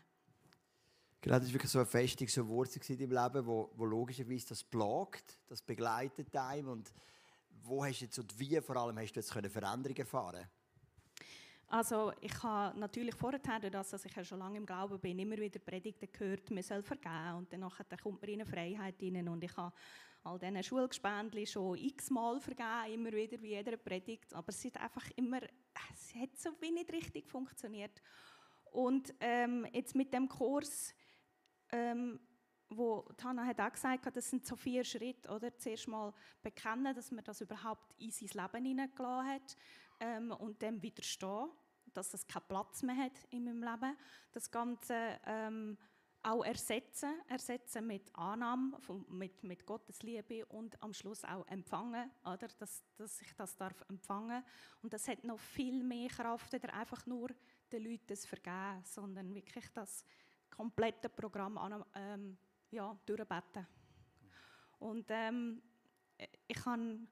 Genau, 1.22 1.40
das 1.40 1.48
war 1.48 1.54
wirklich 1.54 1.72
so 1.72 1.80
eine 1.80 1.86
Festung, 1.86 2.28
so 2.28 2.42
eine 2.42 2.50
Wurzel 2.50 2.98
deinem 2.98 3.12
Leben, 3.12 3.46
wo, 3.46 3.72
wo 3.76 3.86
logischerweise 3.86 4.50
das 4.50 4.64
plagt, 4.64 5.40
das 5.48 5.62
begleitet 5.62 6.36
einem 6.36 6.68
und 6.68 6.94
wo 7.62 7.86
hast 7.86 8.02
du 8.02 8.06
jetzt 8.06 8.20
und 8.20 8.38
wie 8.38 8.60
vor 8.60 8.76
allem 8.76 8.98
hast 9.00 9.14
du 9.14 9.20
jetzt 9.20 9.32
Veränderungen 9.32 9.96
erfahren 9.96 10.50
also 11.74 12.14
ich 12.22 12.44
habe 12.44 12.80
natürlich 12.80 13.16
vorher, 13.16 13.40
dass 13.40 14.06
ich 14.06 14.16
ja 14.16 14.24
schon 14.24 14.38
lange 14.38 14.58
im 14.58 14.66
Glauben 14.66 15.00
bin, 15.00 15.18
immer 15.18 15.38
wieder 15.38 15.58
Predigten 15.58 16.08
gehört, 16.12 16.52
man 16.52 16.62
soll 16.62 16.84
vergeben 16.84 17.38
und 17.38 17.52
dann 17.52 17.68
kommt 18.04 18.22
man 18.22 18.30
in 18.30 18.42
eine 18.42 18.46
Freiheit 18.46 19.00
hinein 19.00 19.28
und 19.28 19.44
ich 19.44 19.58
habe 19.58 19.74
all 20.24 20.38
diesen 20.38 20.62
Schulgespendli 20.62 21.48
schon 21.48 21.75
x-mal 21.80 22.40
vergeben, 22.40 22.94
immer 22.94 23.12
wieder 23.12 23.42
wie 23.42 23.56
jeder 23.56 23.75
Predigt, 23.78 24.31
aber 24.36 24.50
es 24.50 24.64
hat 24.66 24.78
einfach 24.78 25.10
immer, 25.16 25.42
es 25.92 26.14
hat 26.14 26.38
so 26.38 26.52
wie 26.62 26.72
nicht 26.72 26.94
richtig 26.94 27.28
funktioniert. 27.28 28.04
Und 28.72 29.12
ähm, 29.20 29.66
jetzt 29.74 29.96
mit 29.96 30.14
dem 30.14 30.30
Kurs, 30.30 30.94
ähm, 31.72 32.20
wo 32.70 33.02
Tana 33.18 33.48
hat 33.48 33.60
auch 33.60 33.72
gesagt 33.72 34.06
hat, 34.06 34.16
das 34.16 34.30
sind 34.30 34.46
so 34.46 34.56
vier 34.56 34.84
Schritte, 34.84 35.27
oder? 35.32 35.58
Zuerst 35.58 35.88
mal 35.88 36.13
bekennen, 36.44 36.94
dass 36.94 37.10
man 37.10 37.24
das 37.24 37.42
überhaupt 37.42 38.00
in 38.00 38.12
sein 38.12 38.30
Leben 38.44 38.65
hineingelassen 38.65 39.27
hat 39.27 39.56
ähm, 40.00 40.32
und 40.34 40.62
dem 40.62 40.80
widerstehen 40.80 41.50
dass 41.94 42.14
es 42.14 42.26
keinen 42.28 42.48
Platz 42.48 42.84
mehr 42.84 42.98
hat 42.98 43.24
in 43.30 43.46
meinem 43.46 43.64
Leben. 43.64 43.98
Das 44.32 44.50
Ganze 44.50 45.20
ähm, 45.26 45.78
auch 46.24 46.44
ersetzen, 46.46 47.22
ersetzen 47.28 47.86
mit 47.86 48.10
Annahme, 48.16 48.80
von, 48.80 49.06
mit, 49.10 49.44
mit 49.44 49.66
Gottes 49.66 50.02
Liebe 50.04 50.46
und 50.46 50.82
am 50.82 50.94
Schluss 50.94 51.24
auch 51.26 51.46
empfangen, 51.48 52.10
oder? 52.24 52.48
Dass, 52.58 52.84
dass 52.96 53.22
ich 53.22 53.34
das 53.36 53.56
darf 53.58 53.84
empfangen 53.90 54.44
Und 54.82 54.94
das 54.94 55.08
hat 55.08 55.24
noch 55.24 55.40
viel 55.40 55.84
mehr 55.84 56.10
Kraft, 56.10 56.54
als 56.54 56.64
einfach 56.66 57.06
nur 57.06 57.30
den 57.72 57.84
Leuten 57.84 58.08
das 58.08 58.26
vergeben, 58.26 58.84
sondern 58.86 59.34
wirklich 59.36 59.68
das 59.74 60.06
komplette 60.50 61.10
Programm 61.10 61.58
an, 61.58 61.84
ähm, 61.96 62.38
ja, 62.72 62.98
durchbeten. 63.06 63.68
Und 64.80 65.06
ähm, 65.10 65.62
ich 66.48 66.58
kann 66.58 67.08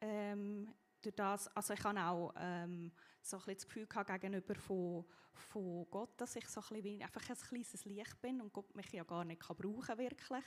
ähm, 0.00 0.72
durch 1.02 1.14
das, 1.14 1.48
also 1.56 1.74
ich 1.74 1.84
habe 1.84 2.00
auch 2.00 2.32
ähm, 2.36 2.92
so 3.22 3.38
ein 3.38 3.54
das 3.54 3.66
Gefühl 3.66 3.86
gehabt 3.86 4.10
gegenüber 4.10 4.54
von, 4.54 5.04
von 5.32 5.86
Gott, 5.90 6.20
dass 6.20 6.36
ich 6.36 6.48
so 6.48 6.60
ein 6.60 6.82
bisschen 6.82 7.02
einfach 7.02 7.28
ein 7.28 7.36
kleines 7.36 7.84
Licht 7.84 8.20
bin 8.20 8.40
und 8.40 8.52
Gott 8.52 8.74
mich 8.74 8.92
ja 8.92 9.04
gar 9.04 9.24
nicht 9.24 9.40
kann 9.40 9.56
brauchen 9.56 9.98
wirklich. 9.98 10.44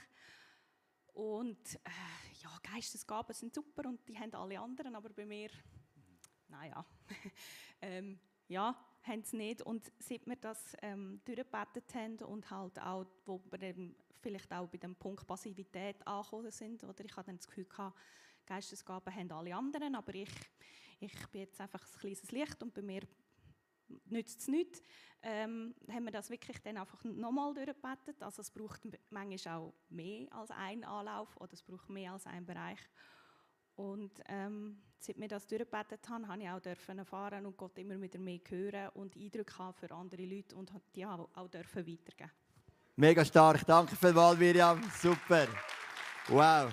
Und 1.12 1.74
äh, 1.76 1.90
ja, 2.42 2.50
Geistesgaben 2.62 3.34
sind 3.34 3.54
super 3.54 3.88
und 3.88 4.06
die 4.08 4.18
haben 4.18 4.34
alle 4.34 4.58
anderen, 4.58 4.94
aber 4.96 5.10
bei 5.10 5.24
mir, 5.24 5.50
naja, 6.48 6.84
ähm, 7.82 8.18
ja, 8.48 8.76
haben 9.02 9.20
es 9.20 9.32
nicht. 9.32 9.62
Und 9.62 9.92
seit 9.98 10.26
wir 10.26 10.36
das 10.36 10.76
ähm, 10.82 11.20
durchgebetet 11.24 11.94
haben 11.94 12.16
und 12.18 12.50
halt 12.50 12.80
auch, 12.80 13.06
wo 13.26 13.40
wir 13.50 13.94
vielleicht 14.20 14.52
auch 14.52 14.66
bei 14.68 14.78
dem 14.78 14.96
Punkt 14.96 15.26
Passivität 15.26 16.04
angekommen 16.06 16.50
sind, 16.50 16.82
oder 16.82 17.04
ich 17.04 17.16
hatte 17.16 17.26
dann 17.26 17.36
das 17.36 17.46
Gefühl 17.46 17.66
gehabt, 17.66 17.96
Geistesgaben 18.46 19.14
haben 19.14 19.32
alle 19.32 19.54
anderen, 19.54 19.94
aber 19.94 20.14
ich, 20.14 20.30
ich 21.00 21.28
bin 21.28 21.42
jetzt 21.42 21.60
einfach 21.60 21.84
ein 21.84 22.00
kleines 22.00 22.30
Licht 22.32 22.62
und 22.62 22.74
bei 22.74 22.82
mir 22.82 23.02
nützt 24.06 24.40
es 24.40 24.48
nichts. 24.48 24.82
Ähm, 25.22 25.74
haben 25.88 26.04
wir 26.04 26.12
das 26.12 26.28
wirklich 26.30 26.58
dann 26.62 26.76
einfach 26.76 27.02
nochmal 27.04 27.54
durchgebetet. 27.54 28.22
Also 28.22 28.42
es 28.42 28.50
braucht 28.50 28.82
manchmal 29.10 29.58
auch 29.58 29.74
mehr 29.88 30.30
als 30.32 30.50
einen 30.50 30.84
Anlauf 30.84 31.36
oder 31.38 31.52
es 31.54 31.62
braucht 31.62 31.88
mehr 31.88 32.12
als 32.12 32.26
einen 32.26 32.44
Bereich. 32.44 32.80
Und 33.76 34.20
ähm, 34.28 34.82
seit 34.98 35.18
wir 35.18 35.28
das 35.28 35.46
durchgebetet 35.46 36.08
haben, 36.08 36.28
habe 36.28 36.42
ich 36.42 36.48
auch 36.48 36.60
dürfen 36.60 36.98
erfahren 36.98 37.46
und 37.46 37.56
Gott 37.56 37.76
immer 37.78 38.00
wieder 38.00 38.18
mehr 38.18 38.40
hören 38.48 38.90
und 38.90 39.16
Eindrücke 39.16 39.58
haben 39.58 39.74
für 39.74 39.90
andere 39.90 40.24
Leute 40.24 40.54
und 40.54 40.72
die 40.94 41.04
auch, 41.04 41.28
auch 41.34 41.48
dürfen 41.48 41.86
weitergeben. 41.86 42.30
Mega 42.96 43.24
stark. 43.24 43.66
Danke 43.66 43.96
vielmals, 43.96 44.38
Miriam. 44.38 44.80
Super. 45.00 45.48
Wow. 46.28 46.72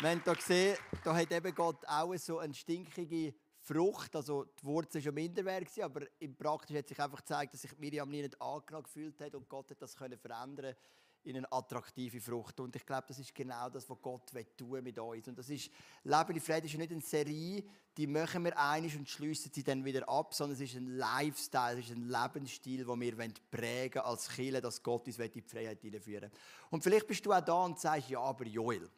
Wir 0.00 0.10
haben 0.10 0.22
hier 0.24 0.34
gesehen, 0.34 0.76
da 1.04 1.14
hat 1.14 1.30
eben 1.30 1.54
Gott 1.54 1.86
auch 1.86 2.16
so 2.16 2.38
eine 2.38 2.52
stinkige 2.52 3.32
Frucht. 3.60 4.16
Also 4.16 4.44
die 4.44 4.64
Wurzel 4.64 4.96
war 4.96 5.02
schon 5.02 5.14
minderwertig, 5.14 5.84
aber 5.84 6.00
im 6.18 6.34
Praktischen 6.34 6.78
hat 6.78 6.88
sich 6.88 7.00
einfach 7.00 7.20
gezeigt, 7.20 7.54
dass 7.54 7.62
sich 7.62 7.78
Miriam 7.78 8.08
nie 8.10 8.22
nicht 8.22 8.40
angenommen 8.42 8.82
gefühlt 8.82 9.20
hat 9.20 9.36
und 9.36 9.48
Gott 9.48 9.70
hat 9.70 9.80
das 9.80 9.96
können 9.96 10.18
verändern 10.18 10.74
in 11.22 11.36
eine 11.36 11.50
attraktive 11.50 12.20
Frucht. 12.20 12.58
Und 12.58 12.74
ich 12.74 12.84
glaube, 12.84 13.04
das 13.06 13.20
ist 13.20 13.34
genau 13.34 13.70
das, 13.70 13.88
was 13.88 14.02
Gott 14.02 14.32
tun 14.56 14.82
mit 14.82 14.98
uns. 14.98 15.28
Und 15.28 15.38
das 15.38 15.48
ist, 15.48 15.70
Leben 16.02 16.34
in 16.34 16.40
Frieden 16.40 16.66
ist 16.66 16.76
nicht 16.76 16.92
eine 16.92 17.00
Serie, 17.00 17.64
die 17.96 18.06
machen 18.08 18.44
wir 18.44 18.58
einig 18.58 18.96
und 18.96 19.08
schließen 19.08 19.52
sie 19.54 19.62
dann 19.62 19.84
wieder 19.84 20.08
ab, 20.08 20.34
sondern 20.34 20.56
es 20.56 20.60
ist 20.60 20.74
ein 20.76 20.98
Lifestyle, 20.98 21.78
es 21.78 21.88
ist 21.88 21.96
ein 21.96 22.08
Lebensstil, 22.08 22.84
den 22.84 23.00
wir 23.00 23.28
prägen 23.50 24.02
als 24.02 24.28
Kirche, 24.28 24.60
dass 24.60 24.82
Gott 24.82 25.06
uns 25.06 25.18
in 25.18 25.30
die 25.30 25.40
Freiheit 25.40 25.80
hineinführen 25.80 26.30
Und 26.70 26.82
vielleicht 26.82 27.06
bist 27.06 27.24
du 27.24 27.32
auch 27.32 27.40
da 27.40 27.64
und 27.64 27.78
sagst, 27.78 28.10
ja, 28.10 28.20
aber 28.20 28.44
Joel, 28.44 28.90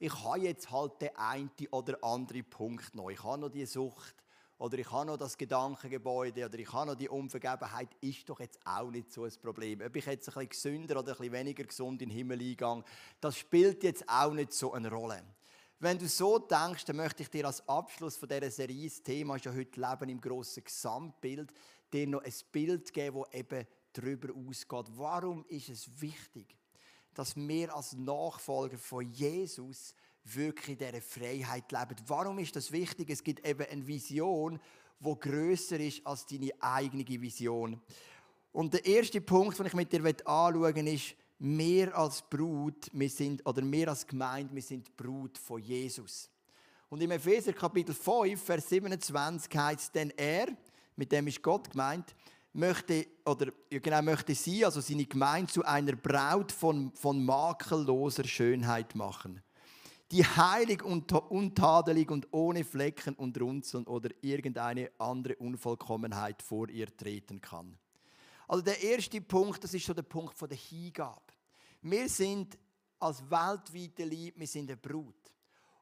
ich 0.00 0.24
habe 0.24 0.40
jetzt 0.40 0.70
halt 0.70 1.00
den 1.02 1.14
einen 1.14 1.50
oder 1.70 2.02
anderen 2.02 2.44
Punkt 2.48 2.94
noch. 2.94 3.10
Ich 3.10 3.22
habe 3.22 3.38
noch 3.38 3.50
die 3.50 3.66
Sucht 3.66 4.14
oder 4.56 4.78
ich 4.78 4.90
habe 4.90 5.06
noch 5.06 5.18
das 5.18 5.36
Gedankengebäude 5.36 6.46
oder 6.46 6.58
ich 6.58 6.72
habe 6.72 6.90
noch 6.90 6.96
die 6.96 7.08
Unvergebenheit, 7.10 7.90
ist 8.00 8.26
doch 8.26 8.40
jetzt 8.40 8.58
auch 8.64 8.90
nicht 8.90 9.12
so 9.12 9.24
ein 9.24 9.32
Problem. 9.42 9.82
Ob 9.82 9.94
ich 9.94 10.06
jetzt 10.06 10.28
ein 10.28 10.32
bisschen 10.32 10.48
gesünder 10.48 10.98
oder 11.00 11.12
ein 11.12 11.18
bisschen 11.18 11.32
weniger 11.34 11.64
gesund 11.64 12.00
in 12.00 12.08
den 12.08 12.16
Himmel 12.16 12.40
eingehe, 12.40 12.84
das 13.20 13.36
spielt 13.36 13.82
jetzt 13.84 14.08
auch 14.08 14.32
nicht 14.32 14.54
so 14.54 14.72
eine 14.72 14.90
Rolle. 14.90 15.22
Wenn 15.78 15.98
du 15.98 16.08
so 16.08 16.38
denkst, 16.38 16.86
dann 16.86 16.96
möchte 16.96 17.22
ich 17.22 17.28
dir 17.28 17.46
als 17.46 17.66
Abschluss 17.68 18.16
von 18.16 18.28
dieser 18.28 18.50
Serie, 18.50 18.88
das 18.88 19.02
Thema 19.02 19.36
ist 19.36 19.44
ja 19.44 19.52
heute 19.52 19.80
Leben 19.80 20.08
im 20.08 20.20
grossen 20.20 20.64
Gesamtbild, 20.64 21.52
dir 21.92 22.06
noch 22.06 22.22
ein 22.22 22.34
Bild 22.50 22.90
geben, 22.92 23.22
das 23.22 23.34
eben 23.34 23.66
darüber 23.92 24.34
ausgeht. 24.34 24.86
Warum 24.96 25.44
ist 25.48 25.68
es 25.68 26.00
wichtig, 26.00 26.56
dass 27.14 27.36
wir 27.36 27.74
als 27.74 27.94
Nachfolger 27.94 28.78
von 28.78 29.10
Jesus 29.12 29.94
wirklich 30.24 30.80
in 30.80 30.86
dieser 30.86 31.02
Freiheit 31.02 31.70
leben. 31.72 31.96
Warum 32.06 32.38
ist 32.38 32.54
das 32.56 32.70
wichtig? 32.72 33.10
Es 33.10 33.22
gibt 33.22 33.46
eben 33.46 33.66
eine 33.66 33.86
Vision, 33.86 34.60
die 35.00 35.14
grösser 35.18 35.80
ist 35.80 36.06
als 36.06 36.26
deine 36.26 36.50
eigene 36.60 37.04
Vision. 37.06 37.80
Und 38.52 38.74
der 38.74 38.84
erste 38.84 39.20
Punkt, 39.20 39.58
den 39.58 39.66
ich 39.66 39.74
mit 39.74 39.92
dir 39.92 40.04
anschauen 40.04 40.74
will, 40.74 40.88
ist, 40.88 41.14
wir 41.38 41.96
als 41.96 42.20
Brut, 42.22 42.90
wir 42.92 43.08
sind, 43.08 43.46
oder 43.46 43.62
wir 43.62 43.88
als 43.88 44.06
Gemeinde, 44.06 44.54
wir 44.54 44.62
sind 44.62 44.94
Brut 44.94 45.38
von 45.38 45.60
Jesus. 45.62 46.28
Und 46.90 47.00
im 47.02 47.10
Epheser 47.12 47.54
Kapitel 47.54 47.94
5, 47.94 48.42
Vers 48.42 48.68
27 48.68 49.56
heißt 49.56 49.94
denn 49.94 50.10
er, 50.16 50.48
mit 50.96 51.10
dem 51.10 51.28
ist 51.28 51.42
Gott 51.42 51.70
gemeint, 51.70 52.14
möchte, 52.52 53.06
oder 53.24 53.52
genau, 53.68 54.02
möchte 54.02 54.34
sie, 54.34 54.64
also 54.64 54.80
seine 54.80 55.06
Gemeinde, 55.06 55.52
zu 55.52 55.64
einer 55.64 55.96
Braut 55.96 56.52
von, 56.52 56.92
von 56.94 57.24
makelloser 57.24 58.24
Schönheit 58.24 58.94
machen 58.94 59.42
die 60.10 60.24
heilig 60.24 60.82
und 60.82 61.12
untadelig 61.12 62.10
und 62.10 62.26
ohne 62.32 62.64
Flecken 62.64 63.14
und 63.14 63.40
Runzeln 63.40 63.86
oder 63.86 64.10
irgendeine 64.22 64.90
andere 64.98 65.36
Unvollkommenheit 65.36 66.42
vor 66.42 66.68
ihr 66.68 66.94
treten 66.96 67.40
kann. 67.40 67.78
Also 68.48 68.64
der 68.64 68.82
erste 68.82 69.20
Punkt, 69.20 69.62
das 69.62 69.72
ist 69.74 69.86
so 69.86 69.94
der 69.94 70.02
Punkt 70.02 70.36
von 70.36 70.48
der 70.48 70.58
Hingabe. 70.58 71.20
Wir 71.82 72.08
sind 72.08 72.58
als 72.98 73.22
weltweite 73.30 74.04
Liebe, 74.04 74.40
wir 74.40 74.46
sind 74.48 74.68
eine 74.68 74.76
Brut. 74.76 75.14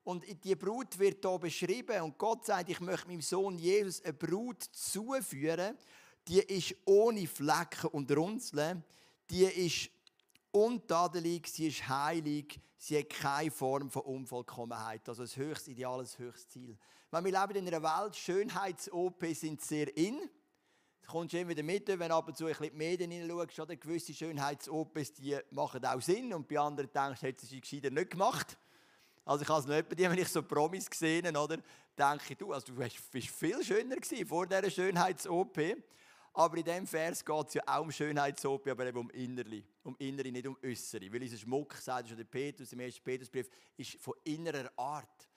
Und 0.05 0.25
die 0.45 0.55
Brut 0.55 0.99
wird 0.99 1.25
hier 1.25 1.39
beschrieben 1.39 2.03
und 2.03 2.19
Gott 2.19 2.45
sagt, 2.45 2.69
ich 2.69 2.81
möchte 2.81 3.09
meinem 3.09 3.23
Sohn 3.23 3.59
Jesus 3.59 4.03
eine 4.03 4.13
Brut 4.13 4.63
zuführen, 4.63 5.77
die 6.29 6.41
ist 6.41 6.75
ohne 6.85 7.27
Flecken 7.27 7.89
und 7.89 8.15
Runzeln, 8.15 8.85
die 9.31 9.45
ist 9.45 9.91
untadelig, 10.51 11.47
sie 11.49 11.69
ist 11.69 11.89
heilig, 11.89 12.61
sie 12.77 12.99
hat 12.99 13.11
keine 13.11 13.51
Form 13.51 13.91
von 13.91 14.03
Unvollkommenheit. 14.03 15.09
Also 15.09 15.23
das 15.23 15.37
höchste 15.37 15.71
Ideal, 15.71 16.01
das 16.01 16.19
höchste 16.19 16.49
Ziel. 16.49 16.79
Wenn 17.11 17.25
wir 17.25 17.33
leben 17.33 17.67
in 17.67 17.75
einer 17.75 17.83
Welt, 17.83 18.15
Schönheits-OP 18.17 19.25
sind 19.35 19.63
sehr 19.63 19.95
in. 19.97 20.19
Das 21.01 21.11
kommst 21.11 21.33
du 21.33 21.39
immer 21.39 21.51
wieder 21.51 21.63
mit, 21.63 21.89
wenn 21.89 22.13
ab 22.13 22.29
und 22.29 22.37
zu 22.37 22.45
ein 22.45 22.51
bisschen 22.51 22.71
die 22.71 22.77
Medien 22.77 23.11
hineinschaust. 23.11 23.61
Oder? 23.61 23.77
Gewisse 23.77 24.13
Schönheits-OPs 24.13 25.13
machen 25.51 25.85
auch 25.87 26.03
Sinn 26.03 26.35
und 26.35 26.47
bei 26.47 26.59
anderen 26.59 26.91
denkst 26.93 27.21
du, 27.21 27.27
hättest 27.27 27.51
du 27.51 27.55
sie 27.55 27.61
gescheiter 27.63 27.91
nicht 27.91 28.11
gemacht. 28.11 28.59
Also 29.25 29.43
ich 29.43 29.49
habe 29.49 29.61
es 29.61 29.67
noch 29.67 29.97
dir, 29.97 30.11
wenn 30.11 30.19
ich 30.19 30.29
so 30.29 30.43
Promis 30.43 30.89
gesehen 30.89 31.35
oder 31.37 31.59
denke 31.99 32.37
du, 32.37 32.53
also 32.53 32.73
du 32.73 32.75
bist 32.75 33.29
viel 33.29 33.63
schöner 33.65 33.97
gewesen 33.97 34.27
vor 34.27 34.47
dieser 34.47 34.71
Schönheits-OP. 34.71 35.59
Aber 36.35 36.57
in 36.57 36.65
diesem 36.65 36.87
Vers 36.87 37.25
geht 37.25 37.49
es 37.49 37.55
ja 37.55 37.63
auch 37.67 37.83
um 37.83 37.91
Schönheitsopie, 37.91 38.71
aber 38.71 38.87
eben 38.87 38.99
um 38.99 39.11
Innerli. 39.11 39.65
Um 39.83 39.97
Innere, 39.99 40.31
nicht 40.31 40.47
um 40.47 40.57
Äußere. 40.65 41.13
Weil 41.13 41.23
unser 41.23 41.37
Schmuck, 41.37 41.75
sagt 41.75 42.09
schon 42.09 42.17
der 42.17 42.25
Petrus 42.25 42.73
im 42.73 42.81
ersten 42.81 43.03
Petrusbrief, 43.03 43.49
ist 43.77 43.97
von 43.97 44.15
innerer 44.25 44.71
Art. 44.77 45.29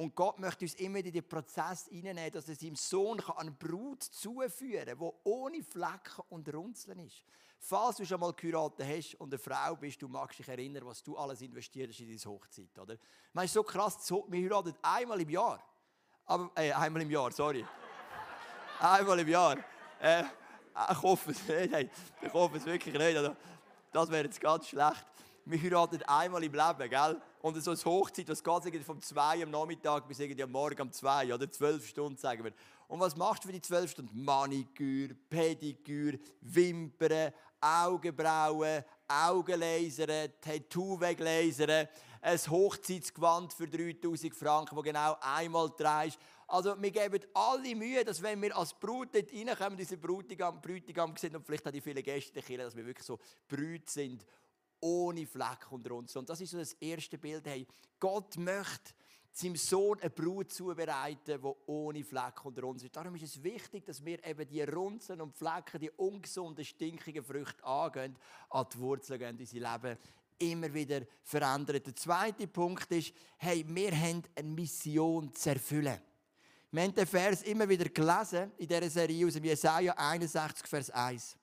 Und 0.00 0.14
Gott 0.14 0.38
möchte 0.38 0.64
uns 0.64 0.74
immer 0.76 1.00
in 1.00 1.12
den 1.12 1.28
Prozess 1.28 1.86
hineinnehmen, 1.88 2.32
dass 2.32 2.48
er 2.48 2.54
seinem 2.54 2.74
Sohn 2.74 3.20
eine 3.36 3.50
Brut 3.50 4.02
zuführen 4.02 4.86
kann, 4.86 4.98
die 4.98 5.28
ohne 5.28 5.62
Flecken 5.62 6.24
und 6.30 6.52
Runzeln 6.54 7.00
ist. 7.00 7.22
Falls 7.58 7.98
du 7.98 8.06
schon 8.06 8.18
mal 8.18 8.32
geheiratet 8.32 8.86
hast 8.88 9.14
und 9.16 9.30
eine 9.30 9.38
Frau 9.38 9.76
bist, 9.76 10.00
du 10.00 10.08
magst 10.08 10.38
dich 10.38 10.48
erinnern, 10.48 10.86
was 10.86 11.02
du 11.02 11.18
alles 11.18 11.42
investiert 11.42 11.90
hast 11.90 12.00
in 12.00 12.06
deine 12.06 12.34
Hochzeit, 12.34 12.78
oder? 12.78 12.96
Man 13.34 13.44
ist 13.44 13.52
so 13.52 13.62
krass, 13.62 14.10
wir 14.10 14.42
heiraten 14.42 14.74
einmal 14.80 15.20
im 15.20 15.28
Jahr. 15.28 15.62
Aber, 16.24 16.50
äh, 16.54 16.72
einmal 16.72 17.02
im 17.02 17.10
Jahr, 17.10 17.30
sorry. 17.30 17.62
einmal 18.80 19.18
im 19.18 19.28
Jahr. 19.28 19.58
Äh, 20.00 20.24
ich 20.90 21.02
hoffe 21.02 21.30
es 21.32 21.46
nicht. 21.70 21.90
Ich 22.22 22.32
hoffe 22.32 22.56
es 22.56 22.64
wirklich 22.64 22.94
nicht. 22.94 23.16
Also, 23.16 23.36
das 23.92 24.10
wäre 24.10 24.24
jetzt 24.24 24.40
ganz 24.40 24.68
schlecht. 24.68 25.06
Wir 25.44 25.60
heiraten 25.60 26.02
einmal 26.04 26.44
im 26.44 26.52
Leben, 26.52 26.90
gell? 26.90 27.20
Und 27.42 27.60
so 27.62 27.70
eine 27.70 27.84
Hochzeit, 27.84 28.28
das 28.28 28.42
geht 28.42 28.84
vom 28.84 29.00
2 29.00 29.42
am 29.42 29.50
Nachmittag 29.50 30.06
bis 30.06 30.20
irgendwie 30.20 30.42
am 30.42 30.52
Morgen 30.52 30.80
um 30.82 30.92
2 30.92 31.34
oder 31.34 31.50
12 31.50 31.88
Stunden, 31.88 32.18
sagen 32.18 32.44
wir. 32.44 32.52
Und 32.88 33.00
was 33.00 33.16
machst 33.16 33.44
du 33.44 33.48
für 33.48 33.52
die 33.52 33.62
12 33.62 33.90
Stunden? 33.90 34.24
Maniküre, 34.24 35.14
Pediküre, 35.28 36.18
Wimpern, 36.40 37.32
Augenbrauen, 37.60 38.84
Augenlasern, 39.08 40.32
Tattoo 40.40 41.00
weglasern, 41.00 41.88
ein 42.22 42.38
Hochzeitsgewand 42.38 43.52
für 43.52 43.66
3000 43.66 44.34
Franken, 44.34 44.76
das 44.76 44.84
genau 44.84 45.16
einmal 45.20 45.70
trägst. 45.70 46.18
Also 46.50 46.74
wir 46.82 46.90
geben 46.90 47.20
alle 47.32 47.76
Mühe, 47.76 48.04
dass 48.04 48.20
wenn 48.20 48.42
wir 48.42 48.56
als 48.56 48.74
Brut 48.74 49.14
dort 49.14 49.32
reinkommen, 49.32 49.78
diese 49.78 49.96
Bräutigam, 49.96 50.60
Bräutigam 50.60 51.16
sind 51.16 51.36
und 51.36 51.46
vielleicht 51.46 51.66
auch 51.68 51.70
die 51.70 51.80
vielen 51.80 52.02
Gäste 52.02 52.32
der 52.32 52.42
Kirche, 52.42 52.64
dass 52.64 52.74
wir 52.74 52.84
wirklich 52.84 53.06
so 53.06 53.20
Brüt 53.46 53.88
sind, 53.88 54.26
ohne 54.80 55.26
Fleck 55.26 55.70
und 55.70 55.88
Runzel. 55.88 56.18
Und 56.18 56.28
das 56.28 56.40
ist 56.40 56.50
so 56.50 56.58
das 56.58 56.72
erste 56.72 57.18
Bild. 57.18 57.46
Hey, 57.46 57.64
Gott 58.00 58.36
möchte 58.36 58.94
seinem 59.30 59.54
Sohn 59.54 60.00
eine 60.00 60.10
Brut 60.10 60.52
zubereiten, 60.52 61.40
die 61.40 61.48
ohne 61.66 62.02
Fleck 62.02 62.44
und 62.44 62.60
Runzel 62.60 62.86
ist. 62.86 62.96
Darum 62.96 63.14
ist 63.14 63.22
es 63.22 63.40
wichtig, 63.40 63.84
dass 63.84 64.04
wir 64.04 64.24
eben 64.26 64.48
die 64.48 64.62
Runzeln 64.62 65.20
und 65.20 65.36
Flecken, 65.36 65.78
die 65.80 65.90
ungesunden, 65.90 66.64
stinkigen 66.64 67.22
Früchte 67.22 67.62
angehen, 67.62 68.16
an 68.48 68.66
die 68.74 68.78
Wurzeln 68.80 69.20
gehen, 69.20 69.38
unser 69.38 69.72
Leben 69.72 69.98
immer 70.40 70.74
wieder 70.74 71.02
verändern. 71.22 71.80
Der 71.80 71.94
zweite 71.94 72.48
Punkt 72.48 72.90
ist, 72.90 73.12
hey, 73.38 73.64
wir 73.68 73.92
haben 73.92 74.24
eine 74.34 74.48
Mission 74.48 75.32
zu 75.32 75.50
erfüllen. 75.50 76.00
Wir 76.72 76.82
haben 76.82 76.94
den 76.94 77.06
Vers 77.06 77.42
immer 77.42 77.68
wieder 77.68 77.88
gelesen 77.88 78.52
in 78.56 78.68
dieser 78.68 78.88
Serie 78.88 79.26
aus 79.26 79.32
dem 79.32 79.42
Jesaja 79.42 79.92
61, 79.92 80.66
Vers 80.68 80.90
1. 80.90 81.36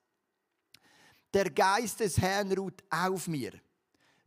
Der 1.34 1.50
Geist 1.50 2.00
des 2.00 2.18
Herrn 2.18 2.50
ruht 2.54 2.82
auf 2.90 3.28
mir, 3.28 3.52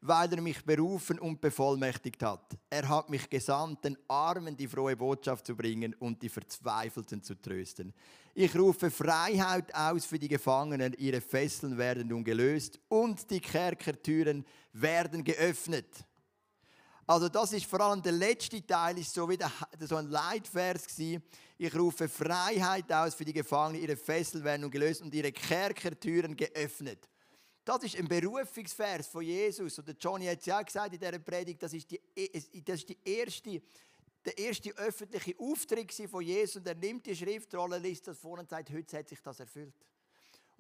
weil 0.02 0.30
er 0.30 0.42
mich 0.42 0.62
berufen 0.62 1.18
und 1.18 1.40
bevollmächtigt 1.40 2.22
hat. 2.22 2.54
Er 2.68 2.86
hat 2.86 3.08
mich 3.08 3.30
gesandt, 3.30 3.82
den 3.82 3.96
Armen 4.08 4.54
die 4.54 4.68
frohe 4.68 4.94
Botschaft 4.94 5.46
zu 5.46 5.56
bringen 5.56 5.94
und 5.94 6.20
die 6.20 6.28
Verzweifelten 6.28 7.22
zu 7.22 7.34
trösten. 7.34 7.94
Ich 8.34 8.54
rufe 8.54 8.90
Freiheit 8.90 9.74
aus 9.74 10.04
für 10.04 10.18
die 10.18 10.28
Gefangenen, 10.28 10.92
ihre 10.98 11.22
Fesseln 11.22 11.78
werden 11.78 12.08
nun 12.08 12.24
gelöst 12.24 12.78
und 12.90 13.30
die 13.30 13.40
Kerkertüren 13.40 14.44
werden 14.74 15.24
geöffnet. 15.24 16.04
Also 17.10 17.28
das 17.28 17.52
ist 17.52 17.66
vor 17.66 17.80
allem 17.80 18.00
der 18.00 18.12
letzte 18.12 18.64
Teil, 18.64 18.96
ist 18.96 19.12
so 19.12 19.28
wieder 19.28 19.50
so 19.80 19.96
ein 19.96 20.06
Leitvers 20.06 20.86
gewesen. 20.86 21.20
Ich 21.58 21.74
rufe 21.74 22.08
Freiheit 22.08 22.92
aus 22.92 23.16
für 23.16 23.24
die 23.24 23.32
Gefangenen, 23.32 23.82
ihre 23.82 23.96
Fesseln 23.96 24.44
werden 24.44 24.70
gelöst 24.70 25.02
und 25.02 25.12
ihre 25.12 25.32
Kerkertüren 25.32 26.36
geöffnet. 26.36 27.08
Das 27.64 27.82
ist 27.82 27.96
ein 27.96 28.06
Berufungsvers 28.06 29.08
von 29.08 29.24
Jesus. 29.24 29.76
Und 29.80 29.96
Johnny 29.98 30.26
hat 30.26 30.38
es 30.38 30.46
ja 30.46 30.62
gesagt 30.62 30.94
in 30.94 31.00
dieser 31.00 31.18
Predigt, 31.18 31.60
das 31.60 31.72
ist, 31.72 31.90
die, 31.90 32.00
das 32.64 32.76
ist 32.76 32.88
die 32.90 32.98
erste, 33.04 33.60
der 34.24 34.38
erste 34.38 34.70
öffentliche 34.76 35.34
Auftritt 35.36 35.92
von 36.08 36.22
Jesus. 36.22 36.58
Und 36.58 36.68
er 36.68 36.76
nimmt 36.76 37.06
die 37.06 37.16
Schriftrolle, 37.16 37.78
liest 37.78 38.06
das 38.06 38.18
vor 38.18 38.38
und 38.38 38.48
sagt, 38.48 38.70
heute 38.70 38.98
hat 38.98 39.08
sich 39.08 39.20
das 39.20 39.40
erfüllt. 39.40 39.74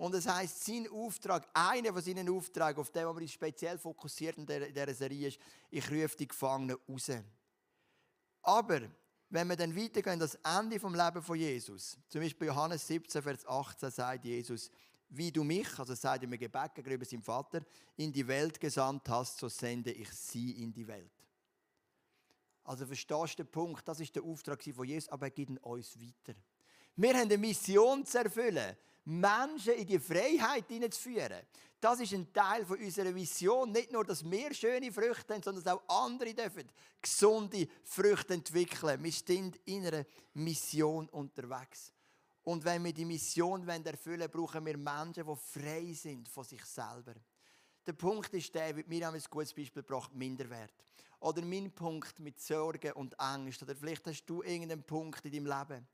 Und 0.00 0.14
das 0.14 0.26
heißt, 0.26 0.64
sein 0.64 0.88
Auftrag, 0.90 1.46
einer 1.52 1.92
von 1.92 2.00
seinen 2.00 2.26
Aufträgen, 2.30 2.80
auf 2.80 2.90
den 2.90 3.04
wir 3.04 3.10
uns 3.10 3.32
speziell 3.32 3.76
fokussiert 3.76 4.38
in 4.38 4.46
dieser 4.46 4.94
Serie 4.94 5.28
ist, 5.28 5.38
ich 5.70 5.90
rufe 5.90 6.16
die 6.16 6.26
Gefangenen 6.26 6.78
raus. 6.88 7.10
Aber 8.40 8.80
wenn 9.28 9.48
wir 9.48 9.56
dann 9.56 9.76
weitergehen, 9.76 10.18
das 10.18 10.36
Ende 10.36 10.80
vom 10.80 10.94
Leben 10.94 11.22
von 11.22 11.36
Jesus, 11.36 11.98
zum 12.08 12.22
Beispiel 12.22 12.46
Johannes 12.46 12.86
17, 12.86 13.22
Vers 13.22 13.46
18 13.46 13.90
sagt 13.90 14.24
Jesus, 14.24 14.70
wie 15.10 15.30
du 15.30 15.44
mich, 15.44 15.78
also 15.78 15.94
sagt 15.94 16.22
er 16.22 16.28
mir 16.30 16.38
Gebet 16.38 16.74
gegenüber 16.74 17.04
seinem 17.04 17.22
Vater, 17.22 17.60
in 17.98 18.10
die 18.10 18.26
Welt 18.26 18.58
gesandt 18.58 19.06
hast, 19.10 19.36
so 19.36 19.50
sende 19.50 19.92
ich 19.92 20.08
sie 20.12 20.62
in 20.62 20.72
die 20.72 20.88
Welt. 20.88 21.12
Also 22.64 22.86
verstehst 22.86 23.38
du 23.38 23.44
den 23.44 23.50
Punkt? 23.50 23.86
Das 23.86 24.00
ist 24.00 24.16
der 24.16 24.22
Auftrag 24.22 24.62
von 24.62 24.86
Jesus, 24.86 25.10
aber 25.10 25.26
er 25.26 25.30
gibt 25.30 25.62
uns 25.62 26.00
weiter. 26.00 26.38
Wir 26.96 27.12
haben 27.12 27.20
eine 27.20 27.36
Mission 27.36 28.06
zu 28.06 28.16
erfüllen, 28.16 28.76
Menschen 29.04 29.74
in 29.74 29.86
die 29.86 29.98
Freiheit 29.98 30.66
hineinzuführen. 30.68 31.42
Das 31.80 31.98
ist 31.98 32.12
ein 32.12 32.30
Teil 32.32 32.64
unserer 32.64 33.10
Mission. 33.10 33.72
Nicht 33.72 33.90
nur, 33.90 34.04
dass 34.04 34.28
wir 34.28 34.52
schöne 34.52 34.92
Früchte 34.92 35.32
haben, 35.32 35.42
sondern 35.42 35.64
dass 35.64 35.74
auch 35.74 36.04
andere 36.04 36.34
dürfen 36.34 36.68
gesunde 37.00 37.66
Früchte 37.84 38.34
entwickeln. 38.34 39.02
Wir 39.02 39.12
sind 39.12 39.56
in 39.64 39.86
einer 39.86 40.04
Mission 40.34 41.08
unterwegs. 41.08 41.92
Und 42.42 42.64
wenn 42.64 42.84
wir 42.84 42.92
die 42.92 43.04
Mission 43.04 43.66
erfüllen 43.66 44.20
wollen, 44.20 44.30
brauchen 44.30 44.66
wir 44.66 44.76
Menschen, 44.76 45.24
die 45.26 45.36
frei 45.36 45.92
sind 45.94 46.28
von 46.28 46.44
sich 46.44 46.64
selber. 46.64 47.14
Der 47.86 47.92
Punkt 47.94 48.32
ist 48.34 48.54
der, 48.54 48.76
wir 48.76 49.06
haben 49.06 49.14
ein 49.14 49.22
gutes 49.30 49.54
Beispiel 49.54 49.82
gebracht, 49.82 50.14
Minderwert. 50.14 50.74
Oder 51.20 51.42
mein 51.42 51.70
Punkt 51.70 52.18
mit 52.20 52.40
Sorgen 52.40 52.92
und 52.92 53.18
Angst. 53.18 53.62
Oder 53.62 53.74
vielleicht 53.74 54.06
hast 54.06 54.24
du 54.26 54.42
irgendeinen 54.42 54.82
Punkt 54.82 55.24
in 55.24 55.32
deinem 55.32 55.46
Leben. 55.46 55.88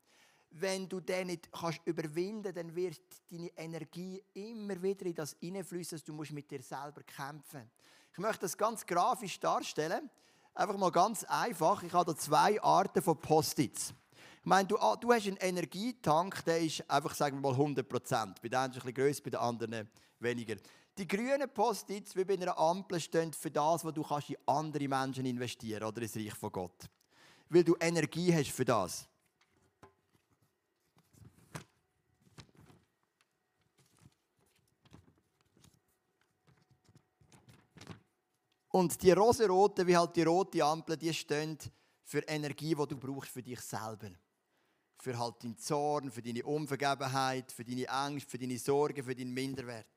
Wenn 0.51 0.87
du 0.87 0.99
den 0.99 1.27
nicht 1.27 1.51
kannst 1.51 1.81
überwinden 1.85 2.53
dann 2.53 2.73
wird 2.75 3.01
deine 3.29 3.49
Energie 3.57 4.23
immer 4.33 4.81
wieder 4.81 5.05
in 5.05 5.15
das 5.15 5.35
hineinfließen, 5.39 6.01
du 6.05 6.13
musst 6.13 6.31
mit 6.31 6.49
dir 6.49 6.61
selber 6.61 7.03
kämpfen. 7.03 7.69
Ich 8.13 8.17
möchte 8.17 8.41
das 8.41 8.57
ganz 8.57 8.85
grafisch 8.85 9.39
darstellen. 9.39 10.09
Einfach 10.55 10.77
mal 10.77 10.91
ganz 10.91 11.23
einfach. 11.25 11.83
Ich 11.83 11.93
habe 11.93 12.13
da 12.13 12.17
zwei 12.17 12.59
Arten 12.61 13.01
von 13.01 13.19
Post-its. 13.19 13.93
Ich 14.39 14.45
meine, 14.45 14.67
du, 14.67 14.79
ah, 14.79 14.95
du 14.95 15.13
hast 15.13 15.27
einen 15.27 15.37
Energietank, 15.37 16.43
der 16.45 16.61
ist 16.61 16.89
einfach, 16.89 17.13
sagen 17.13 17.37
wir 17.37 17.41
mal, 17.41 17.51
100 17.51 17.87
Prozent. 17.87 18.41
Bei 18.41 18.49
den 18.49 18.57
einen 18.57 18.73
ist 18.73 18.79
ein 18.79 18.85
bisschen 18.85 18.93
grösser, 18.95 19.23
bei 19.23 19.29
den 19.29 19.39
anderen 19.39 19.89
weniger. 20.19 20.55
Die 20.97 21.07
grünen 21.07 21.47
Post-its, 21.53 22.15
wie 22.15 22.23
bei 22.25 22.33
einer 22.33 22.57
Ampel, 22.57 22.99
stehen 22.99 23.31
für 23.33 23.51
das, 23.51 23.85
was 23.85 23.93
du 23.93 24.01
kannst 24.01 24.31
in 24.31 24.37
andere 24.47 24.87
Menschen 24.87 25.25
investieren 25.27 25.83
oder 25.83 26.01
ins 26.01 26.15
Reich 26.15 26.33
von 26.33 26.51
Gott. 26.51 26.89
Weil 27.49 27.63
du 27.63 27.75
Energie 27.79 28.33
hast 28.33 28.49
für 28.49 28.65
das. 28.65 29.07
Und 38.77 39.01
die 39.01 39.11
rosaroten, 39.11 39.87
wie 39.87 39.97
halt 39.97 40.15
die 40.15 40.21
rote 40.21 40.63
Ampel, 40.63 40.97
die 40.97 41.11
stehen 41.11 41.57
für 42.03 42.19
Energie, 42.19 42.75
die 42.75 42.87
du 42.87 42.95
brauchst 42.95 43.31
für 43.31 43.41
dich 43.41 43.59
selber. 43.59 44.11
Für 44.99 45.17
halt 45.17 45.43
deinen 45.43 45.57
Zorn, 45.57 46.11
für 46.11 46.21
deine 46.21 46.43
Unvergebenheit, 46.43 47.51
für 47.51 47.65
deine 47.65 47.89
Angst, 47.89 48.29
für 48.29 48.37
deine 48.37 48.59
Sorgen, 48.59 49.03
für 49.03 49.15
deinen 49.15 49.33
Minderwert. 49.33 49.87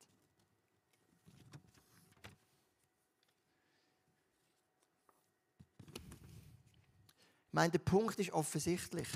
Ich 7.49 7.53
meine, 7.53 7.73
der 7.73 7.81
Punkt 7.81 8.19
ist 8.19 8.33
offensichtlich. 8.33 9.09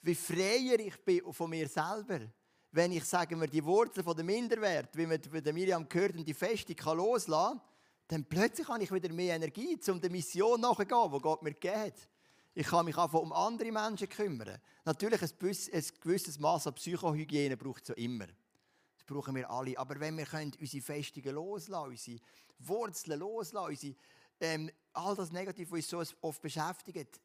Wie 0.00 0.14
freier 0.14 0.80
ich 0.80 0.96
bin 1.04 1.30
von 1.30 1.50
mir 1.50 1.68
selber, 1.68 2.20
wenn 2.72 2.92
ich, 2.92 3.04
sagen 3.04 3.38
wir, 3.38 3.48
die 3.48 3.62
Wurzel 3.62 4.02
von 4.02 4.16
der 4.16 4.24
Minderwert, 4.24 4.96
wie 4.96 5.06
man 5.06 5.20
bei 5.20 5.52
Miriam 5.52 5.86
gehört, 5.86 6.16
und 6.16 6.26
die 6.26 6.32
Festung 6.32 6.76
loslassen 6.96 7.58
kann, 7.58 7.73
dann 8.08 8.24
plötzlich 8.24 8.68
habe 8.68 8.82
ich 8.82 8.92
wieder 8.92 9.12
mehr 9.12 9.36
Energie, 9.36 9.78
um 9.88 10.00
der 10.00 10.10
Mission 10.10 10.60
nachzugehen, 10.60 11.12
die 11.12 11.20
Gott 11.20 11.42
mir 11.42 11.54
hat. 11.64 12.08
Ich 12.54 12.66
kann 12.66 12.84
mich 12.84 12.96
einfach 12.96 13.20
um 13.20 13.32
andere 13.32 13.72
Menschen 13.72 14.08
kümmern. 14.08 14.60
Natürlich 14.84 15.22
ein 15.22 15.84
gewisses 16.00 16.38
Maß 16.38 16.68
an 16.68 16.74
Psychohygiene 16.74 17.56
braucht 17.56 17.82
es 17.82 17.88
ja 17.88 17.94
immer. 17.94 18.26
Das 18.26 19.04
brauchen 19.06 19.34
wir 19.34 19.50
alle. 19.50 19.76
Aber 19.78 19.98
wenn 19.98 20.16
wir 20.16 20.26
können, 20.26 20.52
unsere 20.60 20.82
Festungen 20.82 21.34
loslassen, 21.34 21.90
unsere 21.90 22.20
Wurzeln 22.60 23.18
loslassen, 23.18 23.68
unsere, 23.68 23.94
ähm, 24.40 24.70
all 24.92 25.16
das 25.16 25.32
Negative, 25.32 25.70
was 25.72 25.92
uns 25.92 26.10
so 26.10 26.16
oft 26.20 26.40
beschäftigt, 26.40 27.20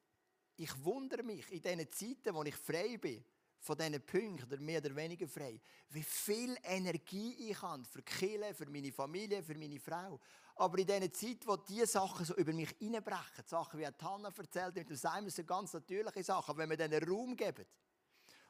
ich 0.56 0.84
wundere 0.84 1.24
mich 1.24 1.52
in 1.52 1.62
diesen 1.62 1.92
Zeiten, 1.92 2.36
wo 2.36 2.44
ich 2.44 2.56
frei 2.56 2.98
bin, 2.98 3.24
von 3.60 3.78
diesen 3.78 4.02
Punkten, 4.06 4.66
mehr 4.66 4.80
oder 4.80 4.96
weniger 4.96 5.28
frei, 5.28 5.60
wie 5.90 6.04
viel 6.04 6.58
Energie 6.64 7.50
ich 7.50 7.62
habe 7.62 7.84
für 7.86 8.02
Kinder, 8.02 8.54
für 8.54 8.70
meine 8.70 8.92
Familie, 8.92 9.44
für 9.44 9.56
meine 9.56 9.80
Frau. 9.80 10.20
Aber 10.56 10.78
in 10.78 10.88
dieser 10.88 11.14
Zeit, 11.14 11.46
wo 11.46 11.56
diese 11.56 11.88
Sachen 11.88 12.26
so 12.26 12.36
über 12.36 12.54
mich 12.54 12.76
reinbrechen, 12.82 13.46
Sachen 13.46 13.80
wie 13.80 13.86
Hannah 13.86 14.34
erzählt, 14.38 14.76
mit 14.76 14.90
dem 14.90 14.96
Simon 14.96 15.30
sind 15.30 15.48
ganz 15.48 15.74
natürliche 15.74 16.24
Sachen, 16.24 16.58
wenn 16.58 16.70
wir 16.70 16.78
denen 16.78 17.04
Raum 17.04 17.36
geben 17.36 17.66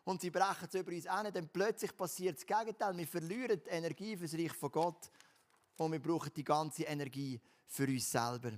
und 0.10 0.22
sie 0.22 0.32
brechen 0.32 0.68
es 0.68 0.74
über 0.74 0.92
uns 0.92 1.08
an, 1.08 1.32
dann 1.32 1.50
plötzlich 1.50 1.96
passiert 1.96 2.38
das 2.38 2.46
Gegenteil. 2.46 2.98
Wir 2.98 3.08
verlieren 3.08 3.62
die 3.64 3.70
Energie 3.70 4.18
für 4.18 4.24
das 4.24 4.34
Reich 4.34 4.54
von 4.54 4.72
Gott 4.72 5.12
und 5.78 5.92
wir 5.92 6.02
brauchen 6.02 6.32
die 6.36 6.44
ganze 6.44 6.84
Energie 6.84 7.40
für 7.68 7.84
uns 7.84 8.10
selber. 8.10 8.52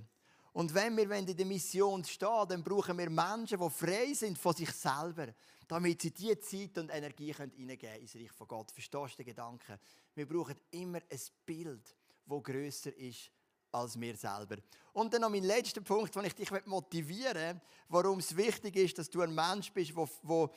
Und 0.52 0.74
wenn 0.74 0.96
wir 0.96 1.10
in 1.12 1.26
der 1.26 1.46
Mission 1.46 2.04
stehen, 2.04 2.48
dann 2.48 2.62
brauchen 2.62 2.98
wir 2.98 3.08
Menschen, 3.08 3.58
die 3.58 3.70
frei 3.70 4.12
sind 4.12 4.38
von 4.38 4.54
sich 4.54 4.70
selber, 4.70 5.28
damit 5.66 6.02
sie 6.02 6.10
diese 6.10 6.38
Zeit 6.40 6.76
und 6.76 6.90
Energie 6.90 7.32
hineingeben 7.32 7.78
können 7.78 8.00
ins 8.02 8.14
Reich 8.14 8.32
von 8.32 8.48
Gott. 8.48 8.70
Verstehst 8.70 9.14
du 9.14 9.16
den 9.18 9.26
Gedanken? 9.26 9.78
Wir 10.14 10.28
brauchen 10.28 10.56
immer 10.72 10.98
ein 10.98 11.20
Bild, 11.46 11.96
das 12.26 12.42
grösser 12.42 12.94
ist 12.96 13.30
als 13.72 13.96
mir 13.96 14.14
selber. 14.14 14.56
Und 14.92 15.14
dann 15.14 15.22
noch 15.22 15.30
mein 15.30 15.44
letzter 15.44 15.80
Punkt, 15.80 16.14
den 16.14 16.24
ich 16.26 16.34
dich 16.34 16.50
motivieren 16.66 17.56
möchte, 17.56 17.60
warum 17.88 18.18
es 18.18 18.36
wichtig 18.36 18.76
ist, 18.76 18.98
dass 18.98 19.08
du 19.08 19.22
ein 19.22 19.34
Mensch 19.34 19.72
bist, 19.72 19.96
der 19.96 20.06
wo, 20.24 20.50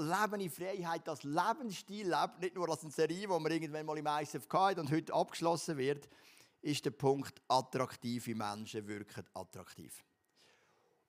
Leben 0.00 0.40
in 0.40 0.50
Freiheit 0.50 1.08
als 1.08 1.22
Lebensstil 1.22 2.08
lebt, 2.08 2.40
nicht 2.40 2.54
nur 2.54 2.68
als 2.68 2.82
eine 2.82 2.90
Serie, 2.90 3.20
die 3.20 3.26
man 3.26 3.52
irgendwann 3.52 3.86
mal 3.86 3.98
im 3.98 4.06
ISF 4.06 4.48
hat 4.50 4.78
und 4.78 4.90
heute 4.90 5.12
abgeschlossen 5.12 5.76
wird, 5.76 6.08
ist 6.62 6.84
der 6.84 6.90
Punkt, 6.90 7.40
attraktive 7.48 8.34
Menschen 8.34 8.86
wirken 8.86 9.24
attraktiv. 9.34 10.04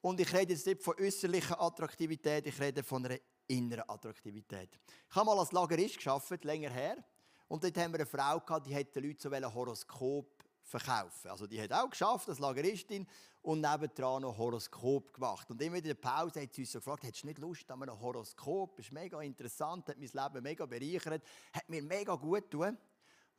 Und 0.02 0.20
ich 0.20 0.34
rede 0.34 0.54
jetzt 0.54 0.66
nicht 0.66 0.82
von 0.82 0.96
äußerlicher 1.00 1.62
Attraktivität, 1.62 2.48
ich 2.48 2.60
rede 2.60 2.84
von 2.84 3.06
einer 3.06 3.18
inneren 3.48 3.90
Attraktivität. 3.90 4.70
Ich 5.10 5.16
habe 5.16 5.26
mal 5.26 5.40
als 5.40 5.52
Lagerist 5.52 5.98
geschafft, 5.98 6.44
länger 6.44 6.70
her, 6.70 7.04
und 7.50 7.64
dort 7.64 7.78
haben 7.78 7.92
wir 7.92 8.00
eine 8.00 8.06
Frau 8.06 8.40
gehabt, 8.40 8.68
die 8.68 8.76
hat 8.76 8.96
den 8.96 9.04
Leuten 9.04 9.20
so 9.20 9.32
ein 9.32 9.54
Horoskop 9.54 10.44
verkaufen. 10.62 11.32
Also 11.32 11.48
die 11.48 11.60
hat 11.60 11.74
auch 11.74 11.90
geschafft 11.90 12.30
als 12.30 12.38
Lageristin 12.38 13.08
und 13.42 13.62
nebendran 13.62 14.22
noch 14.22 14.38
Horoskop 14.38 15.14
gemacht. 15.14 15.50
Und 15.50 15.60
immer 15.62 15.78
in 15.78 15.84
der 15.84 15.96
Pause 15.96 16.42
hat 16.42 16.54
sie 16.54 16.62
uns 16.62 16.72
so 16.72 16.80
gefragt, 16.80 17.04
hättest 17.04 17.24
du 17.24 17.28
nicht 17.28 17.40
Lust 17.40 17.70
an 17.72 17.82
einem 17.82 18.00
Horoskop? 18.00 18.78
Das 18.78 18.86
ist 18.86 18.92
mega 18.92 19.20
interessant, 19.22 19.90
hat 19.90 19.98
mein 19.98 20.10
Leben 20.14 20.44
mega 20.44 20.66
bereichert, 20.68 21.24
hat 21.52 21.70
mir 21.70 21.82
mega 21.82 22.14
gut 22.16 22.52
getan. 22.52 22.78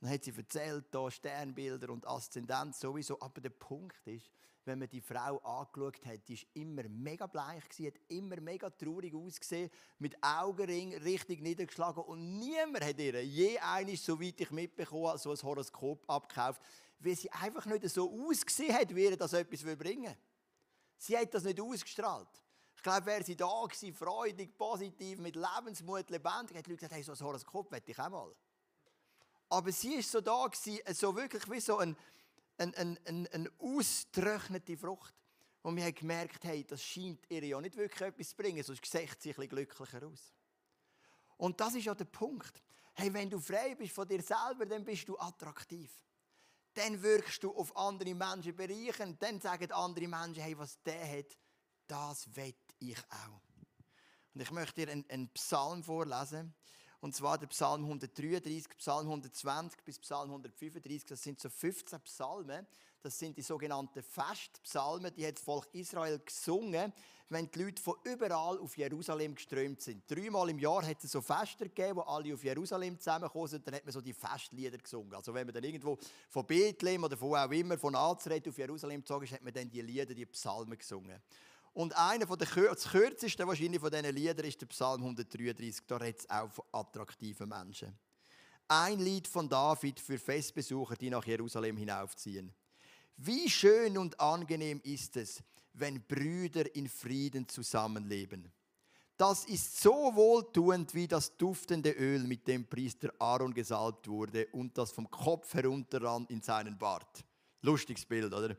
Dann 0.00 0.10
hat 0.10 0.24
sie 0.24 0.34
erzählt, 0.36 0.86
da 0.90 1.10
Sternbilder 1.10 1.90
und 1.90 2.06
Aszendenz 2.06 2.80
sowieso. 2.80 3.20
Aber 3.20 3.40
der 3.40 3.50
Punkt 3.50 4.06
ist, 4.06 4.30
wenn 4.64 4.78
man 4.78 4.88
die 4.88 5.00
Frau 5.00 5.38
angeschaut 5.38 6.04
hat, 6.06 6.28
die 6.28 6.36
war 6.36 6.48
immer 6.54 6.88
mega 6.88 7.26
bleich, 7.26 7.64
hat 7.64 7.94
immer 8.08 8.40
mega 8.40 8.70
traurig 8.70 9.14
ausgesehen, 9.14 9.70
mit 9.98 10.16
Augenring 10.22 10.94
richtig 10.98 11.40
niedergeschlagen 11.40 12.02
und 12.04 12.38
niemand 12.38 12.84
hat 12.84 12.98
ihr 12.98 13.24
je 13.24 13.58
eines, 13.58 14.04
soweit 14.04 14.40
ich 14.40 14.50
mitbekommen 14.50 15.16
so 15.18 15.30
ein 15.30 15.42
Horoskop 15.42 16.08
abgekauft 16.08 16.60
weil 17.00 17.16
sie 17.16 17.30
einfach 17.32 17.66
nicht 17.66 17.88
so 17.88 18.10
ausgesehen 18.28 18.74
hat, 18.74 18.94
wie 18.94 19.06
er 19.06 19.16
das 19.16 19.32
etwas 19.32 19.62
bringen 19.76 20.04
will. 20.04 20.16
Sie 20.96 21.16
hat 21.16 21.32
das 21.32 21.44
nicht 21.44 21.60
ausgestrahlt. 21.60 22.28
Ich 22.76 22.82
glaube, 22.82 23.06
wäre 23.06 23.24
sie 23.24 23.36
da 23.36 23.64
gewesen, 23.64 23.94
freudig, 23.94 24.56
positiv, 24.56 25.18
mit 25.18 25.34
Lebensmut, 25.34 26.10
lebendig, 26.10 26.56
hat 26.56 26.66
die 26.66 26.70
Leute 26.70 26.76
gesagt, 26.76 26.92
hey, 26.92 27.02
so 27.02 27.12
ein 27.12 27.20
Horoskop 27.20 27.70
möchte 27.70 27.90
ich 27.90 27.98
auch 27.98 28.10
mal. 28.10 28.34
Aber 29.50 29.70
sie 29.72 29.94
ist 29.94 30.10
so 30.10 30.20
da 30.20 30.46
gewesen, 30.46 30.80
so 30.94 31.14
wirklich 31.14 31.50
wie 31.50 31.60
so 31.60 31.78
ein, 31.78 31.96
ein, 32.56 32.74
ein, 32.74 32.98
ein, 33.04 33.26
eine 33.28 33.50
ausgetrocknete 33.58 34.76
Frucht. 34.76 35.14
Und 35.62 35.76
wir 35.76 35.84
haben 35.84 35.94
gemerkt, 35.94 36.44
hey, 36.44 36.64
das 36.64 36.82
scheint 36.82 37.26
ihr 37.28 37.44
ja 37.44 37.60
nicht 37.60 37.76
wirklich 37.76 38.00
etwas 38.00 38.30
zu 38.30 38.36
bringen, 38.36 38.62
sonst 38.62 38.86
sieht 38.86 39.20
sie 39.20 39.30
ein 39.30 39.36
bisschen 39.36 39.48
glücklicher 39.48 40.06
aus. 40.06 40.32
Und 41.36 41.60
das 41.60 41.74
ist 41.74 41.84
ja 41.84 41.94
der 41.94 42.06
Punkt. 42.06 42.62
Hey, 42.94 43.12
wenn 43.12 43.28
du 43.28 43.38
frei 43.38 43.74
bist 43.74 43.92
von 43.92 44.08
dir 44.08 44.22
selber, 44.22 44.64
dann 44.66 44.84
bist 44.84 45.06
du 45.08 45.18
attraktiv 45.18 45.90
dann 46.74 47.02
wirkst 47.02 47.42
du 47.42 47.54
auf 47.54 47.76
andere 47.76 48.14
Menschen 48.14 48.54
bereichern. 48.54 49.16
Dann 49.18 49.40
sagen 49.40 49.70
andere 49.72 50.08
Menschen, 50.08 50.42
hey, 50.42 50.56
was 50.58 50.80
der 50.82 51.18
hat, 51.18 51.36
das 51.86 52.34
will 52.36 52.54
ich 52.78 52.98
auch. 53.10 53.42
Und 54.34 54.40
ich 54.40 54.50
möchte 54.50 54.86
dir 54.86 54.92
einen, 54.92 55.08
einen 55.10 55.28
Psalm 55.30 55.82
vorlesen. 55.82 56.54
Und 57.00 57.14
zwar 57.14 57.38
der 57.38 57.46
Psalm 57.46 57.84
133, 57.84 58.76
Psalm 58.76 59.06
120 59.06 59.82
bis 59.84 59.98
Psalm 59.98 60.28
135. 60.30 61.06
Das 61.06 61.22
sind 61.22 61.40
so 61.40 61.48
15 61.48 62.00
Psalmen. 62.02 62.66
Das 63.02 63.18
sind 63.18 63.38
die 63.38 63.42
sogenannten 63.42 64.02
Festpsalmen. 64.02 65.14
Die 65.14 65.26
hat 65.26 65.36
das 65.36 65.42
Volk 65.42 65.66
Israel 65.72 66.18
gesungen, 66.18 66.92
wenn 67.30 67.50
die 67.50 67.62
Leute 67.62 67.82
von 67.82 67.94
überall 68.04 68.58
auf 68.58 68.76
Jerusalem 68.76 69.34
geströmt 69.34 69.80
sind. 69.80 70.02
Dreimal 70.10 70.50
im 70.50 70.58
Jahr 70.58 70.84
hat 70.86 71.02
es 71.02 71.12
so 71.12 71.22
Feste 71.22 71.64
gegeben, 71.64 71.96
wo 71.96 72.00
alle 72.02 72.34
auf 72.34 72.44
Jerusalem 72.44 72.98
zusammengekommen 72.98 73.48
sind. 73.48 73.66
Dann 73.66 73.76
hat 73.76 73.84
man 73.84 73.92
so 73.92 74.02
die 74.02 74.12
Festlieder 74.12 74.76
gesungen. 74.76 75.14
Also 75.14 75.32
wenn 75.32 75.46
man 75.46 75.54
dann 75.54 75.64
irgendwo 75.64 75.96
von 76.28 76.46
Bethlehem 76.46 77.04
oder 77.04 77.16
von 77.16 77.34
auch 77.34 77.50
immer, 77.50 77.78
von 77.78 77.94
Nazareth 77.94 78.46
auf 78.46 78.58
Jerusalem 78.58 79.00
gezogen 79.00 79.24
ist, 79.24 79.32
hat 79.32 79.42
man 79.42 79.54
dann 79.54 79.70
die 79.70 79.80
Lieder, 79.80 80.14
die 80.14 80.26
Psalmen 80.26 80.76
gesungen. 80.76 81.18
Und 81.72 81.96
einer 81.96 82.26
von 82.26 82.38
der 82.38 82.48
das 82.48 82.88
kürzeste 82.88 83.46
wahrscheinlich 83.46 83.80
von 83.80 83.90
diesen 83.90 84.14
Liedern 84.14 84.46
ist 84.46 84.60
der 84.60 84.66
Psalm 84.66 85.02
133. 85.02 85.86
Da 85.86 85.96
redet 85.96 86.20
es 86.20 86.30
auch 86.30 86.50
von 86.50 86.64
attraktiven 86.72 87.48
Menschen. 87.48 87.96
Ein 88.66 89.00
Lied 89.00 89.26
von 89.26 89.48
David 89.48 89.98
für 89.98 90.18
Festbesucher, 90.18 90.96
die 90.96 91.10
nach 91.10 91.24
Jerusalem 91.24 91.76
hinaufziehen. 91.76 92.52
Wie 93.16 93.48
schön 93.50 93.98
und 93.98 94.18
angenehm 94.18 94.80
ist 94.84 95.16
es, 95.16 95.42
wenn 95.74 96.02
Brüder 96.02 96.74
in 96.74 96.88
Frieden 96.88 97.48
zusammenleben. 97.48 98.50
Das 99.16 99.44
ist 99.44 99.80
so 99.80 100.14
wohltuend 100.14 100.94
wie 100.94 101.06
das 101.06 101.36
duftende 101.36 101.90
Öl, 101.90 102.20
mit 102.20 102.48
dem 102.48 102.66
Priester 102.66 103.12
Aaron 103.18 103.52
gesalbt 103.52 104.08
wurde 104.08 104.46
und 104.52 104.78
das 104.78 104.92
vom 104.92 105.10
Kopf 105.10 105.52
herunterrann 105.52 106.24
in 106.30 106.40
seinen 106.40 106.78
Bart. 106.78 107.22
Lustiges 107.60 108.06
Bild, 108.06 108.32
oder? 108.32 108.56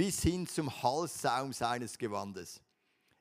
Bis 0.00 0.22
hin 0.22 0.46
zum 0.46 0.70
Halssaum 0.82 1.52
seines 1.52 1.98
Gewandes. 1.98 2.58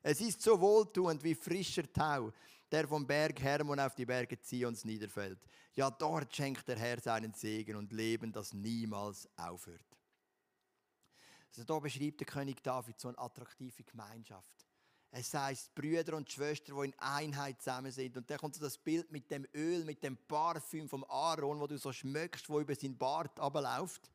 Es 0.01 0.21
ist 0.21 0.41
so 0.41 0.61
wohltuend 0.61 1.21
wie 1.25 1.35
frischer 1.35 1.91
Tau, 1.91 2.31
der 2.71 2.87
vom 2.87 3.05
Berg 3.05 3.41
Hermon 3.41 3.81
auf 3.81 3.95
die 3.95 4.05
Berge 4.05 4.39
Zions 4.39 4.85
niederfällt. 4.85 5.39
Ja, 5.73 5.91
dort 5.91 6.33
schenkt 6.33 6.65
der 6.69 6.79
Herr 6.79 7.01
seinen 7.01 7.33
Segen 7.33 7.75
und 7.75 7.91
Leben, 7.91 8.31
das 8.31 8.53
niemals 8.53 9.27
aufhört. 9.35 9.83
Also 11.49 11.65
da 11.65 11.77
beschreibt 11.79 12.21
der 12.21 12.27
König 12.27 12.63
David 12.63 12.97
so 12.97 13.09
eine 13.09 13.17
attraktive 13.17 13.83
Gemeinschaft. 13.83 14.65
Es 15.11 15.33
heißt 15.33 15.75
Brüder 15.75 16.15
und 16.15 16.31
Schwestern, 16.31 16.79
die 16.79 16.85
in 16.85 16.99
Einheit 16.99 17.61
zusammen 17.61 17.91
sind. 17.91 18.15
Und 18.15 18.29
dann 18.29 18.37
kommt 18.37 18.55
so 18.55 18.61
das 18.61 18.77
Bild 18.77 19.11
mit 19.11 19.29
dem 19.29 19.45
Öl, 19.53 19.83
mit 19.83 20.01
dem 20.01 20.15
Parfüm 20.15 20.87
vom 20.87 21.03
Aaron, 21.09 21.59
wo 21.59 21.67
du 21.67 21.77
so 21.77 21.91
schmöckst, 21.91 22.47
wo 22.47 22.61
über 22.61 22.73
seinen 22.73 22.97
Bart 22.97 23.37
abläuft. 23.37 24.09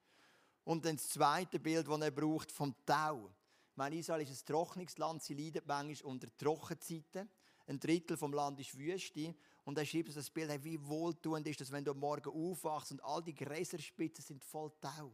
Und 0.65 0.85
dann 0.85 0.97
das 0.97 1.09
zweite 1.09 1.61
Bild, 1.61 1.87
das 1.87 2.01
er 2.01 2.11
braucht, 2.11 2.51
vom 2.51 2.75
Tau. 2.85 3.31
Mein 3.77 3.93
Israel 3.93 4.23
ist 4.23 4.31
ein 4.31 4.47
Trocknungsland, 4.47 5.23
sie 5.23 5.35
leiden 5.35 5.63
manchmal 5.67 6.13
unter 6.13 6.35
Trockenzeiten. 6.37 7.29
Ein 7.67 7.81
Drittel 7.81 8.17
vom 8.17 8.33
Land 8.33 8.61
ist 8.61 8.77
Wüste. 8.79 9.35
Und 9.65 9.79
er 9.79 9.87
schreibt 9.87 10.15
das 10.15 10.31
Bild, 10.31 10.65
wie 10.65 10.81
wohltuend 10.87 11.47
ist 11.47 11.61
das, 11.61 11.73
wenn 11.73 11.85
du 11.85 11.93
am 11.93 11.99
Morgen 11.99 12.31
aufwachst 12.31 12.93
und 12.93 13.03
all 13.03 13.23
die 13.23 13.35
Gräserspitzen 13.35 14.25
sind 14.25 14.45
voll 14.45 14.73
Tau. 14.81 15.13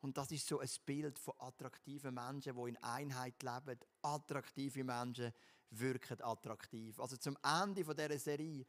Und 0.00 0.16
das 0.18 0.30
ist 0.30 0.46
so 0.46 0.58
ein 0.58 0.68
Bild 0.84 1.18
von 1.18 1.34
attraktiven 1.38 2.14
Menschen, 2.14 2.54
die 2.54 2.68
in 2.68 2.76
Einheit 2.76 3.42
leben. 3.42 3.80
Attraktive 4.02 4.84
Menschen 4.84 5.32
wirken 5.70 6.22
attraktiv. 6.22 7.00
Also 7.00 7.16
zum 7.16 7.38
Ende 7.42 7.82
dieser 7.82 8.18
Serie 8.18 8.66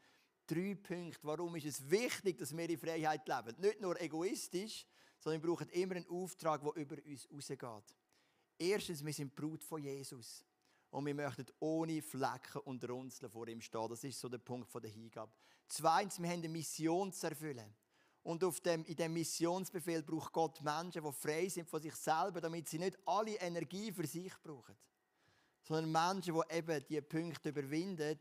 drei 0.47 0.75
Punkte. 0.75 1.19
Warum 1.23 1.55
ist 1.57 1.65
es 1.65 1.89
wichtig, 1.89 2.37
dass 2.37 2.55
wir 2.55 2.69
in 2.69 2.77
Freiheit 2.77 3.27
leben? 3.27 3.59
Nicht 3.59 3.81
nur 3.81 3.99
egoistisch, 3.99 4.85
sondern 5.19 5.41
wir 5.41 5.49
brauchen 5.49 5.69
immer 5.69 5.95
einen 5.95 6.09
Auftrag, 6.09 6.61
der 6.61 6.73
über 6.73 6.97
uns 7.05 7.27
rausgeht. 7.31 7.95
Erstens, 8.57 9.03
wir 9.03 9.13
sind 9.13 9.35
Brut 9.35 9.63
von 9.63 9.81
Jesus. 9.81 10.45
Und 10.91 11.05
wir 11.05 11.13
möchten 11.13 11.45
ohne 11.59 12.01
Flecken 12.01 12.61
und 12.63 12.87
Runzeln 12.87 13.29
vor 13.29 13.47
ihm 13.47 13.59
stehen. 13.59 13.89
Das 13.89 14.03
ist 14.03 14.19
so 14.19 14.29
der 14.29 14.37
Punkt 14.37 14.73
der 14.73 14.89
Hingabe. 14.89 15.31
Zweitens, 15.67 16.21
wir 16.21 16.29
haben 16.29 16.39
eine 16.39 16.49
Mission 16.49 17.11
zu 17.11 17.27
erfüllen. 17.27 17.75
Und 18.23 18.43
auf 18.43 18.59
dem, 18.61 18.83
in 18.85 18.95
diesem 18.95 19.13
Missionsbefehl 19.13 20.01
braucht 20.03 20.31
Gott 20.31 20.61
Menschen, 20.61 21.03
die 21.03 21.11
frei 21.11 21.47
sind 21.49 21.69
von 21.69 21.81
sich 21.81 21.95
selber, 21.95 22.41
damit 22.41 22.67
sie 22.67 22.79
nicht 22.79 22.97
alle 23.05 23.35
Energie 23.35 23.91
für 23.91 24.07
sich 24.07 24.33
brauchen. 24.41 24.75
Sondern 25.61 25.91
Menschen, 25.91 26.33
die 26.33 26.55
eben 26.55 26.85
diese 26.87 27.01
Punkte 27.01 27.49
überwinden 27.49 28.17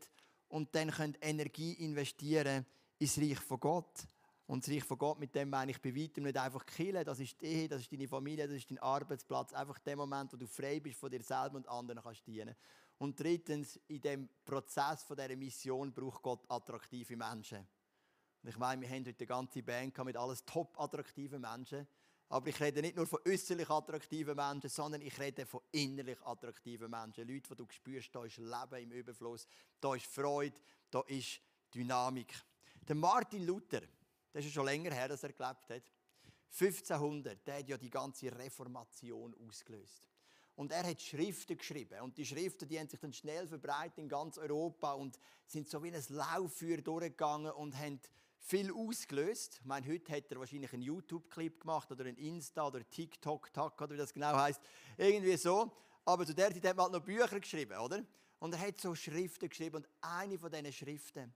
und 0.49 0.75
dann 0.75 0.91
können 0.91 1.17
Energie 1.21 1.73
investieren 1.73 2.65
ins 2.99 3.17
Reich 3.17 3.39
von 3.39 3.59
Gott. 3.59 4.05
Und 4.47 4.63
das 4.63 4.73
Reich 4.73 4.83
von 4.83 4.97
Gott, 4.97 5.19
mit 5.19 5.33
dem 5.33 5.49
meine 5.49 5.71
ich 5.71 5.81
bei 5.81 5.95
weitem 5.95 6.23
nicht 6.23 6.37
einfach 6.37 6.65
killen, 6.65 7.03
das 7.03 7.19
ist 7.19 7.41
die 7.41 7.47
Ehe, 7.47 7.67
das 7.67 7.81
ist 7.81 7.91
deine 7.91 8.07
Familie, 8.07 8.47
das 8.47 8.57
ist 8.57 8.69
dein 8.69 8.77
Arbeitsplatz. 8.77 9.53
Einfach 9.53 9.79
der 9.79 9.95
Moment, 9.95 10.31
wo 10.33 10.37
du 10.37 10.47
frei 10.47 10.79
bist 10.79 10.99
von 10.99 11.09
dir 11.09 11.23
selber 11.23 11.55
und 11.55 11.67
anderen 11.67 12.03
kannst 12.03 12.27
dienen. 12.27 12.55
Und 12.99 13.19
drittens, 13.19 13.79
in 13.87 14.01
dem 14.01 14.29
Prozess 14.45 15.03
von 15.03 15.17
dieser 15.17 15.35
Mission 15.35 15.91
braucht 15.93 16.21
Gott 16.21 16.45
attraktive 16.47 17.17
Menschen. 17.17 17.67
Und 18.43 18.49
ich 18.49 18.57
meine, 18.57 18.81
wir 18.81 18.89
haben 18.89 19.05
heute 19.05 19.17
eine 19.17 19.27
ganze 19.27 19.63
Band 19.63 19.97
mit 20.05 20.15
alles 20.15 20.45
top 20.45 20.79
attraktiven 20.79 21.41
Menschen. 21.41 21.87
Aber 22.29 22.47
ich 22.47 22.59
rede 22.59 22.81
nicht 22.81 22.95
nur 22.95 23.07
von 23.07 23.19
äußerlich 23.25 23.69
attraktiven 23.69 24.35
Menschen, 24.35 24.69
sondern 24.69 25.01
ich 25.01 25.19
rede 25.19 25.45
von 25.45 25.61
innerlich 25.71 26.21
attraktiven 26.23 26.89
Menschen. 26.89 27.27
Leute, 27.27 27.49
die 27.49 27.55
du 27.55 27.67
spürst, 27.69 28.13
da 28.13 28.23
ist 28.23 28.37
Leben 28.37 28.83
im 28.83 28.91
Überfluss, 28.91 29.47
da 29.79 29.95
ist 29.95 30.05
Freude, 30.05 30.59
da 30.89 31.01
ist 31.07 31.41
Dynamik. 31.73 32.33
Der 32.87 32.95
Martin 32.95 33.45
Luther, 33.45 33.81
das 34.35 34.43
ist 34.43 34.51
schon 34.51 34.65
länger 34.65 34.93
her, 34.93 35.07
dass 35.07 35.23
er 35.23 35.31
gelebt 35.31 35.69
hat. 35.69 35.83
1500, 36.59 37.47
der 37.47 37.59
hat 37.59 37.69
ja 37.69 37.77
die 37.77 37.89
ganze 37.89 38.37
Reformation 38.37 39.33
ausgelöst. 39.47 40.09
Und 40.57 40.73
er 40.73 40.85
hat 40.85 41.01
Schriften 41.01 41.57
geschrieben. 41.57 42.01
Und 42.01 42.17
die 42.17 42.25
Schriften, 42.25 42.67
die 42.67 42.77
haben 42.77 42.89
sich 42.89 42.99
dann 42.99 43.13
schnell 43.13 43.47
verbreitet 43.47 43.97
in 43.97 44.09
ganz 44.09 44.37
Europa 44.37 44.91
und 44.91 45.17
sind 45.45 45.69
so 45.69 45.81
wie 45.81 45.89
ein 45.89 46.03
Lauffeuer 46.09 46.81
durchgegangen 46.81 47.53
und 47.53 47.77
haben 47.77 48.01
viel 48.39 48.73
ausgelöst. 48.73 49.59
Ich 49.61 49.65
meine, 49.65 49.87
heute 49.87 50.11
hat 50.11 50.29
er 50.29 50.37
wahrscheinlich 50.37 50.73
einen 50.73 50.83
YouTube-Clip 50.83 51.61
gemacht 51.61 51.89
oder 51.93 52.03
einen 52.03 52.17
Insta 52.17 52.67
oder 52.67 52.85
TikTok, 52.89 53.53
Tack 53.53 53.81
oder 53.81 53.93
wie 53.93 53.97
das 53.97 54.13
genau 54.13 54.35
heißt. 54.35 54.59
Irgendwie 54.97 55.37
so. 55.37 55.71
Aber 56.03 56.25
zu 56.25 56.35
der 56.35 56.51
Zeit 56.51 56.65
hat 56.65 56.75
man 56.75 56.87
halt 56.87 56.93
noch 56.93 57.03
Bücher 57.03 57.39
geschrieben, 57.39 57.77
oder? 57.77 58.03
Und 58.39 58.53
er 58.53 58.59
hat 58.59 58.81
so 58.81 58.93
Schriften 58.95 59.47
geschrieben. 59.47 59.77
Und 59.77 59.89
eine 60.01 60.37
von 60.37 60.51
diesen 60.51 60.73
Schriften, 60.73 61.33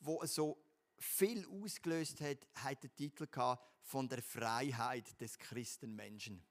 wo 0.00 0.22
so 0.26 0.58
viel 1.02 1.46
ausgelöst 1.46 2.20
hat, 2.20 2.38
hat 2.54 2.82
den 2.82 2.94
Titel 2.94 3.26
von 3.80 4.08
der 4.08 4.22
Freiheit 4.22 5.20
des 5.20 5.38
Christenmenschen. 5.38 6.42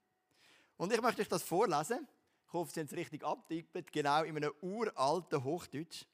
Und 0.76 0.92
ich 0.92 1.00
möchte 1.00 1.22
euch 1.22 1.28
das 1.28 1.42
vorlesen. 1.42 2.06
Ich 2.46 2.52
hoffe, 2.52 2.72
Sie 2.72 2.80
haben 2.80 2.86
es 2.86 2.96
richtig 2.96 3.24
abtippt. 3.24 3.92
Genau 3.92 4.22
in 4.24 4.36
einem 4.36 4.52
uralten 4.60 5.42
Hochdeutsch 5.42 6.04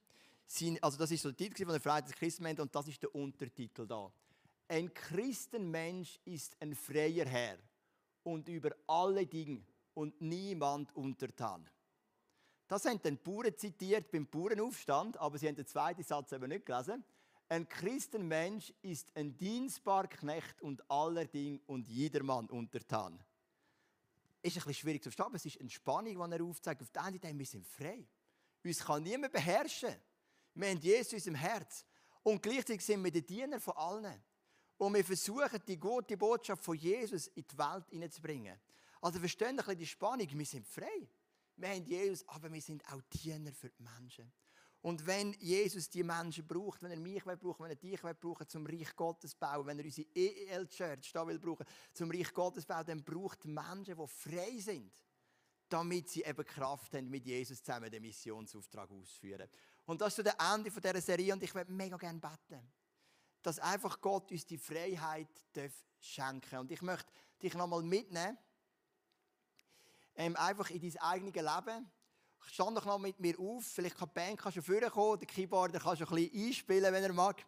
also 0.80 0.96
das 0.98 1.10
ist 1.10 1.22
so 1.22 1.30
der 1.30 1.36
Titel 1.36 1.64
von 1.64 1.72
der 1.74 1.80
Freiheit 1.80 2.06
des 2.06 2.14
Christenmensch 2.14 2.60
und 2.60 2.74
das 2.74 2.88
ist 2.88 3.02
der 3.02 3.14
Untertitel 3.14 3.86
da. 3.86 4.10
Ein 4.66 4.92
Christenmensch 4.92 6.18
ist 6.24 6.56
ein 6.60 6.74
freier 6.74 7.26
Herr 7.26 7.58
und 8.22 8.48
über 8.48 8.70
alle 8.86 9.26
Dinge 9.26 9.62
und 9.94 10.20
niemand 10.20 10.94
untertan. 10.96 11.68
Das 12.66 12.84
haben 12.84 13.00
den 13.02 13.18
Bauern 13.18 13.56
zitiert 13.56 14.10
beim 14.10 14.26
Bauernaufstand, 14.26 15.16
aber 15.18 15.38
sie 15.38 15.48
haben 15.48 15.56
den 15.56 15.66
zweiten 15.66 16.02
Satz 16.02 16.32
eben 16.32 16.48
nicht 16.48 16.66
gelesen. 16.66 17.04
Ein 17.50 17.66
Christenmensch 17.66 18.72
ist 18.82 19.10
ein 19.14 19.36
dienstbarer 19.36 20.08
Knecht 20.08 20.60
und 20.60 20.88
aller 20.90 21.24
Dinge 21.24 21.60
und 21.66 21.88
jedermann 21.88 22.46
untertan. 22.50 23.18
Ist 24.42 24.56
ein 24.56 24.60
bisschen 24.60 24.74
schwierig 24.74 25.02
zu 25.02 25.10
verstehen, 25.10 25.26
aber 25.26 25.36
es 25.36 25.46
ist 25.46 25.60
eine 25.60 25.70
Spannung, 25.70 26.30
die 26.30 26.36
er 26.36 26.44
aufzeigt. 26.44 26.82
Auf 26.82 26.90
der 26.90 27.04
einen 27.04 27.18
Seite, 27.18 27.38
wir 27.38 27.46
sind 27.46 27.66
frei. 27.66 28.06
Uns 28.62 28.84
kann 28.84 29.02
niemand 29.02 29.32
beherrschen. 29.32 29.94
Wir 30.54 30.68
haben 30.70 30.78
Jesus 30.78 31.26
im 31.26 31.34
Herz. 31.34 31.84
Und 32.22 32.42
gleichzeitig 32.42 32.84
sind 32.84 33.02
wir 33.02 33.10
die 33.10 33.24
Diener 33.24 33.60
von 33.60 33.76
allen. 33.76 34.22
Und 34.76 34.94
wir 34.94 35.04
versuchen, 35.04 35.60
die 35.66 35.78
gute 35.78 36.16
Botschaft 36.16 36.62
von 36.62 36.76
Jesus 36.76 37.28
in 37.28 37.46
die 37.46 37.58
Welt 37.58 37.88
hineinzubringen. 37.88 38.58
Also 39.00 39.18
verstehen 39.20 39.50
ein 39.50 39.56
bisschen 39.56 39.78
die 39.78 39.86
Spannung. 39.86 40.28
Wir 40.30 40.46
sind 40.46 40.66
frei. 40.66 41.08
Wir 41.56 41.68
haben 41.70 41.84
Jesus, 41.84 42.28
aber 42.28 42.52
wir 42.52 42.60
sind 42.60 42.84
auch 42.92 43.00
Diener 43.02 43.52
für 43.52 43.70
die 43.70 43.82
Menschen. 43.82 44.30
Und 44.80 45.04
wenn 45.06 45.32
Jesus 45.34 45.90
die 45.90 46.04
Menschen 46.04 46.46
braucht, 46.46 46.82
wenn 46.82 46.92
er 46.92 46.98
mich 46.98 47.24
braucht, 47.24 47.60
wenn 47.60 47.70
er 47.70 47.76
dich 47.76 48.00
braucht, 48.00 48.50
zum 48.50 48.64
Reich 48.64 48.94
Gottes 48.94 49.34
bauen, 49.34 49.66
wenn 49.66 49.78
er 49.78 49.84
unsere 49.84 50.08
EEL 50.14 50.68
Church 50.68 51.10
da 51.12 51.26
will 51.26 51.38
brauchen, 51.38 51.66
zum 51.92 52.10
Reich 52.10 52.32
Gottes 52.32 52.64
bauen, 52.64 52.86
dann 52.86 53.04
braucht 53.04 53.44
Menschen, 53.44 53.96
die 53.96 54.06
frei 54.06 54.58
sind, 54.60 54.92
damit 55.68 56.08
sie 56.08 56.22
eben 56.22 56.44
Kraft 56.44 56.94
haben, 56.94 57.10
mit 57.10 57.26
Jesus 57.26 57.62
zusammen 57.62 57.90
den 57.90 58.02
Missionsauftrag 58.02 58.90
auszuführen. 58.90 59.48
Und 59.84 60.00
das 60.00 60.08
ist 60.08 60.16
so 60.16 60.22
der 60.22 60.36
Ende 60.38 60.70
dieser 60.70 61.00
Serie 61.00 61.32
und 61.32 61.42
ich 61.42 61.54
würde 61.54 61.72
mega 61.72 61.96
gerne 61.96 62.20
beten, 62.20 62.70
dass 63.42 63.58
einfach 63.58 64.00
Gott 64.00 64.30
uns 64.30 64.46
die 64.46 64.58
Freiheit 64.58 65.28
schenken 65.98 66.50
darf. 66.50 66.60
Und 66.60 66.70
ich 66.70 66.82
möchte 66.82 67.10
dich 67.42 67.54
nochmal 67.54 67.82
mitnehmen, 67.82 68.38
ähm, 70.14 70.36
einfach 70.36 70.70
in 70.70 70.80
dein 70.80 70.96
eigenes 70.98 71.34
Leben. 71.34 71.90
Stand 72.46 72.76
doch 72.76 72.84
noch 72.84 72.98
mit 72.98 73.20
mir 73.20 73.38
auf, 73.38 73.64
vielleicht 73.64 73.96
kann 73.96 74.08
die 74.08 74.14
Band 74.14 74.40
schon 74.54 74.62
vorkommen, 74.62 75.18
der 75.20 75.28
Keyboarder 75.28 75.78
kann 75.78 75.96
schon 75.96 76.08
ein 76.08 76.14
bisschen 76.14 76.46
einspielen, 76.46 76.92
wenn 76.92 77.04
er 77.04 77.12
mag. 77.12 77.44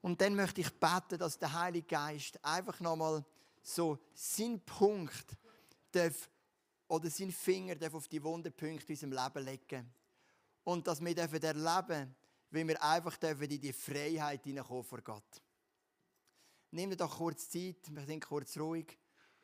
Und 0.00 0.20
dann 0.20 0.34
möchte 0.34 0.60
ich 0.60 0.72
beten, 0.72 1.18
dass 1.18 1.38
der 1.38 1.52
Heilige 1.52 1.86
Geist 1.86 2.42
einfach 2.44 2.80
nochmal 2.80 3.24
so 3.62 3.98
seinen 4.14 4.60
Punkt 4.60 5.36
darf, 5.92 6.28
oder 6.88 7.10
seinen 7.10 7.32
Finger 7.32 7.76
darf 7.76 7.94
auf 7.94 8.08
die 8.08 8.22
wunden 8.22 8.52
Punkte 8.52 8.92
in 8.92 8.94
unserem 8.94 9.12
Leben 9.12 9.44
legen 9.44 9.94
und 10.64 10.86
dass 10.86 11.00
wir 11.00 11.16
erleben 11.16 11.40
dürfen, 11.40 12.14
wie 12.50 12.66
wir 12.66 12.82
einfach 12.82 13.16
in 13.22 13.60
die 13.60 13.72
Freiheit 13.72 14.44
hineinkommen 14.44 14.84
vor 14.84 15.02
Gott. 15.02 15.42
Nimm 16.70 16.96
doch 16.96 17.16
kurz 17.16 17.48
Zeit, 17.50 17.76
wir 17.90 18.04
sind 18.04 18.24
kurz 18.24 18.56
ruhig. 18.58 18.98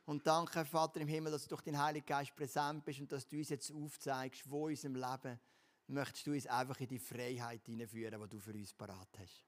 Und 0.06 0.26
danke, 0.26 0.64
Vater 0.64 1.00
im 1.00 1.08
Himmel, 1.08 1.32
dass 1.32 1.44
du 1.44 1.48
durch 1.48 1.62
den 1.62 1.78
Heiligen 1.78 2.04
Geist 2.04 2.34
präsent 2.36 2.84
bist 2.84 3.00
und 3.00 3.10
dass 3.10 3.26
du 3.26 3.38
uns 3.38 3.48
jetzt 3.48 3.72
aufzeigst, 3.72 4.48
wo 4.50 4.68
in 4.68 4.74
unserem 4.74 4.96
Leben 4.96 5.40
möchtest 5.86 6.26
du 6.26 6.32
uns 6.32 6.46
einfach 6.46 6.78
in 6.80 6.88
die 6.88 6.98
Freiheit 6.98 7.64
hineinführen, 7.64 8.20
die 8.22 8.28
du 8.28 8.38
für 8.38 8.52
uns 8.52 8.72
parat 8.74 9.08
hast. 9.18 9.44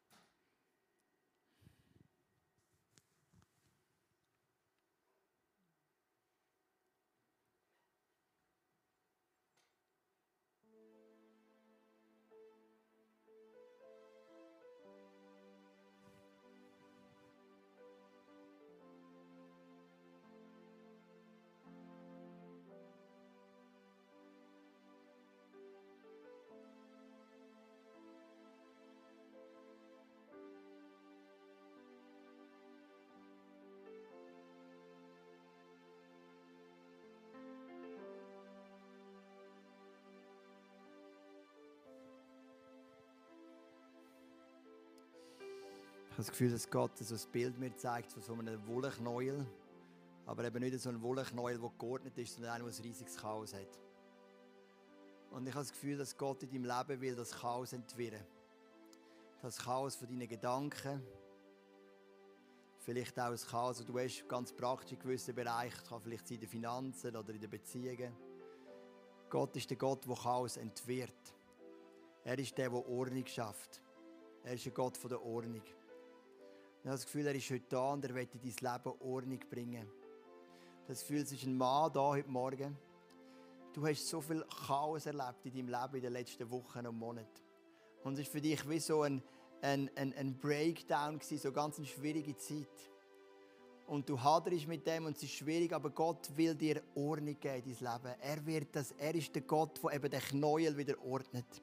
Habe 46.16 46.24
das 46.24 46.30
Gefühl, 46.30 46.50
dass 46.50 46.70
Gott 46.70 46.96
so 46.96 47.14
ein 47.14 47.30
Bild 47.30 47.58
mir 47.58 47.76
zeigt 47.76 48.10
von 48.10 48.22
so 48.22 48.32
einem 48.32 48.66
Wollknäuel. 48.66 49.46
Aber 50.24 50.44
eben 50.44 50.60
nicht 50.60 50.80
so 50.80 50.88
ein 50.88 51.02
Wollknäuel, 51.02 51.58
der 51.58 51.70
geordnet 51.78 52.16
ist, 52.16 52.32
sondern 52.32 52.52
einer, 52.52 52.64
der 52.64 52.74
ein 52.74 52.82
riesiges 52.82 53.18
Chaos 53.18 53.52
hat. 53.52 53.78
Und 55.30 55.46
ich 55.46 55.52
habe 55.52 55.62
das 55.62 55.72
Gefühl, 55.72 55.98
dass 55.98 56.16
Gott 56.16 56.42
in 56.42 56.50
deinem 56.50 56.78
Leben 56.78 57.00
will 57.02 57.14
das 57.14 57.32
Chaos 57.32 57.74
entwirren. 57.74 58.24
Das 59.42 59.58
Chaos 59.58 59.96
von 59.96 60.08
deinen 60.08 60.26
Gedanken. 60.26 61.02
Vielleicht 62.78 63.20
auch 63.20 63.30
das 63.30 63.46
Chaos, 63.46 63.76
das 63.76 63.86
du 63.86 63.98
hast, 63.98 64.26
ganz 64.26 64.54
praktisch 64.54 64.92
in 64.92 64.98
gewissen 64.98 65.34
Bereichen. 65.34 65.84
Kann 65.86 66.00
vielleicht 66.00 66.28
sein 66.28 66.36
in 66.36 66.40
den 66.40 66.48
Finanzen 66.48 67.14
oder 67.14 67.34
in 67.34 67.40
den 67.42 67.50
Beziehungen. 67.50 68.16
Gott 69.28 69.54
ist 69.54 69.68
der 69.68 69.76
Gott, 69.76 70.06
der 70.08 70.16
Chaos 70.16 70.56
entwirrt. 70.56 71.34
Er 72.24 72.38
ist 72.38 72.56
der, 72.56 72.70
der 72.70 72.88
Ordnung 72.88 73.26
schafft. 73.26 73.82
Er 74.44 74.54
ist 74.54 74.66
ein 74.66 74.72
Gott 74.72 74.98
der 75.10 75.22
Ordnung. 75.22 75.62
Ich 76.86 76.88
habe 76.88 76.98
das 76.98 77.06
Gefühl, 77.06 77.26
er 77.26 77.34
ist 77.34 77.50
heute 77.50 77.64
da 77.68 77.92
und 77.94 78.04
er 78.04 78.14
will 78.14 78.28
in 78.32 78.40
dein 78.40 78.74
Leben 78.74 79.00
Ordnung 79.00 79.40
bringen. 79.50 79.88
Das 80.86 81.00
Gefühl, 81.00 81.22
es 81.22 81.32
ist 81.32 81.42
ein 81.42 81.56
Mann 81.56 81.92
da 81.92 82.10
heute 82.10 82.30
Morgen. 82.30 82.78
Du 83.72 83.84
hast 83.84 84.06
so 84.06 84.20
viel 84.20 84.44
Chaos 84.68 85.04
erlebt 85.04 85.44
in 85.46 85.52
deinem 85.52 85.82
Leben 85.82 85.96
in 85.96 86.02
den 86.02 86.12
letzten 86.12 86.48
Wochen 86.48 86.86
und 86.86 86.96
Monaten. 86.96 87.42
Und 88.04 88.12
es 88.12 88.20
ist 88.20 88.28
für 88.30 88.40
dich 88.40 88.68
wie 88.68 88.78
so 88.78 89.02
ein, 89.02 89.20
ein, 89.62 89.90
ein, 89.96 90.14
ein 90.16 90.38
Breakdown 90.38 91.18
gewesen, 91.18 91.38
so 91.38 91.50
ganz 91.50 91.78
eine 91.78 91.88
schwierige 91.88 92.36
Zeit. 92.36 92.68
Und 93.88 94.08
du 94.08 94.22
haderst 94.22 94.68
mit 94.68 94.86
dem 94.86 95.06
und 95.06 95.16
es 95.16 95.24
ist 95.24 95.32
schwierig, 95.32 95.72
aber 95.72 95.90
Gott 95.90 96.30
will 96.36 96.54
dir 96.54 96.84
Ordnung 96.94 97.36
geben 97.40 97.64
in 97.64 97.76
dein 97.80 97.94
Leben. 97.94 98.14
Er, 98.20 98.46
wird 98.46 98.76
das, 98.76 98.92
er 98.92 99.16
ist 99.16 99.34
der 99.34 99.42
Gott, 99.42 99.82
der 99.82 99.92
eben 99.92 100.08
den 100.08 100.20
Knäuel 100.20 100.76
wieder 100.76 101.04
ordnet. 101.04 101.62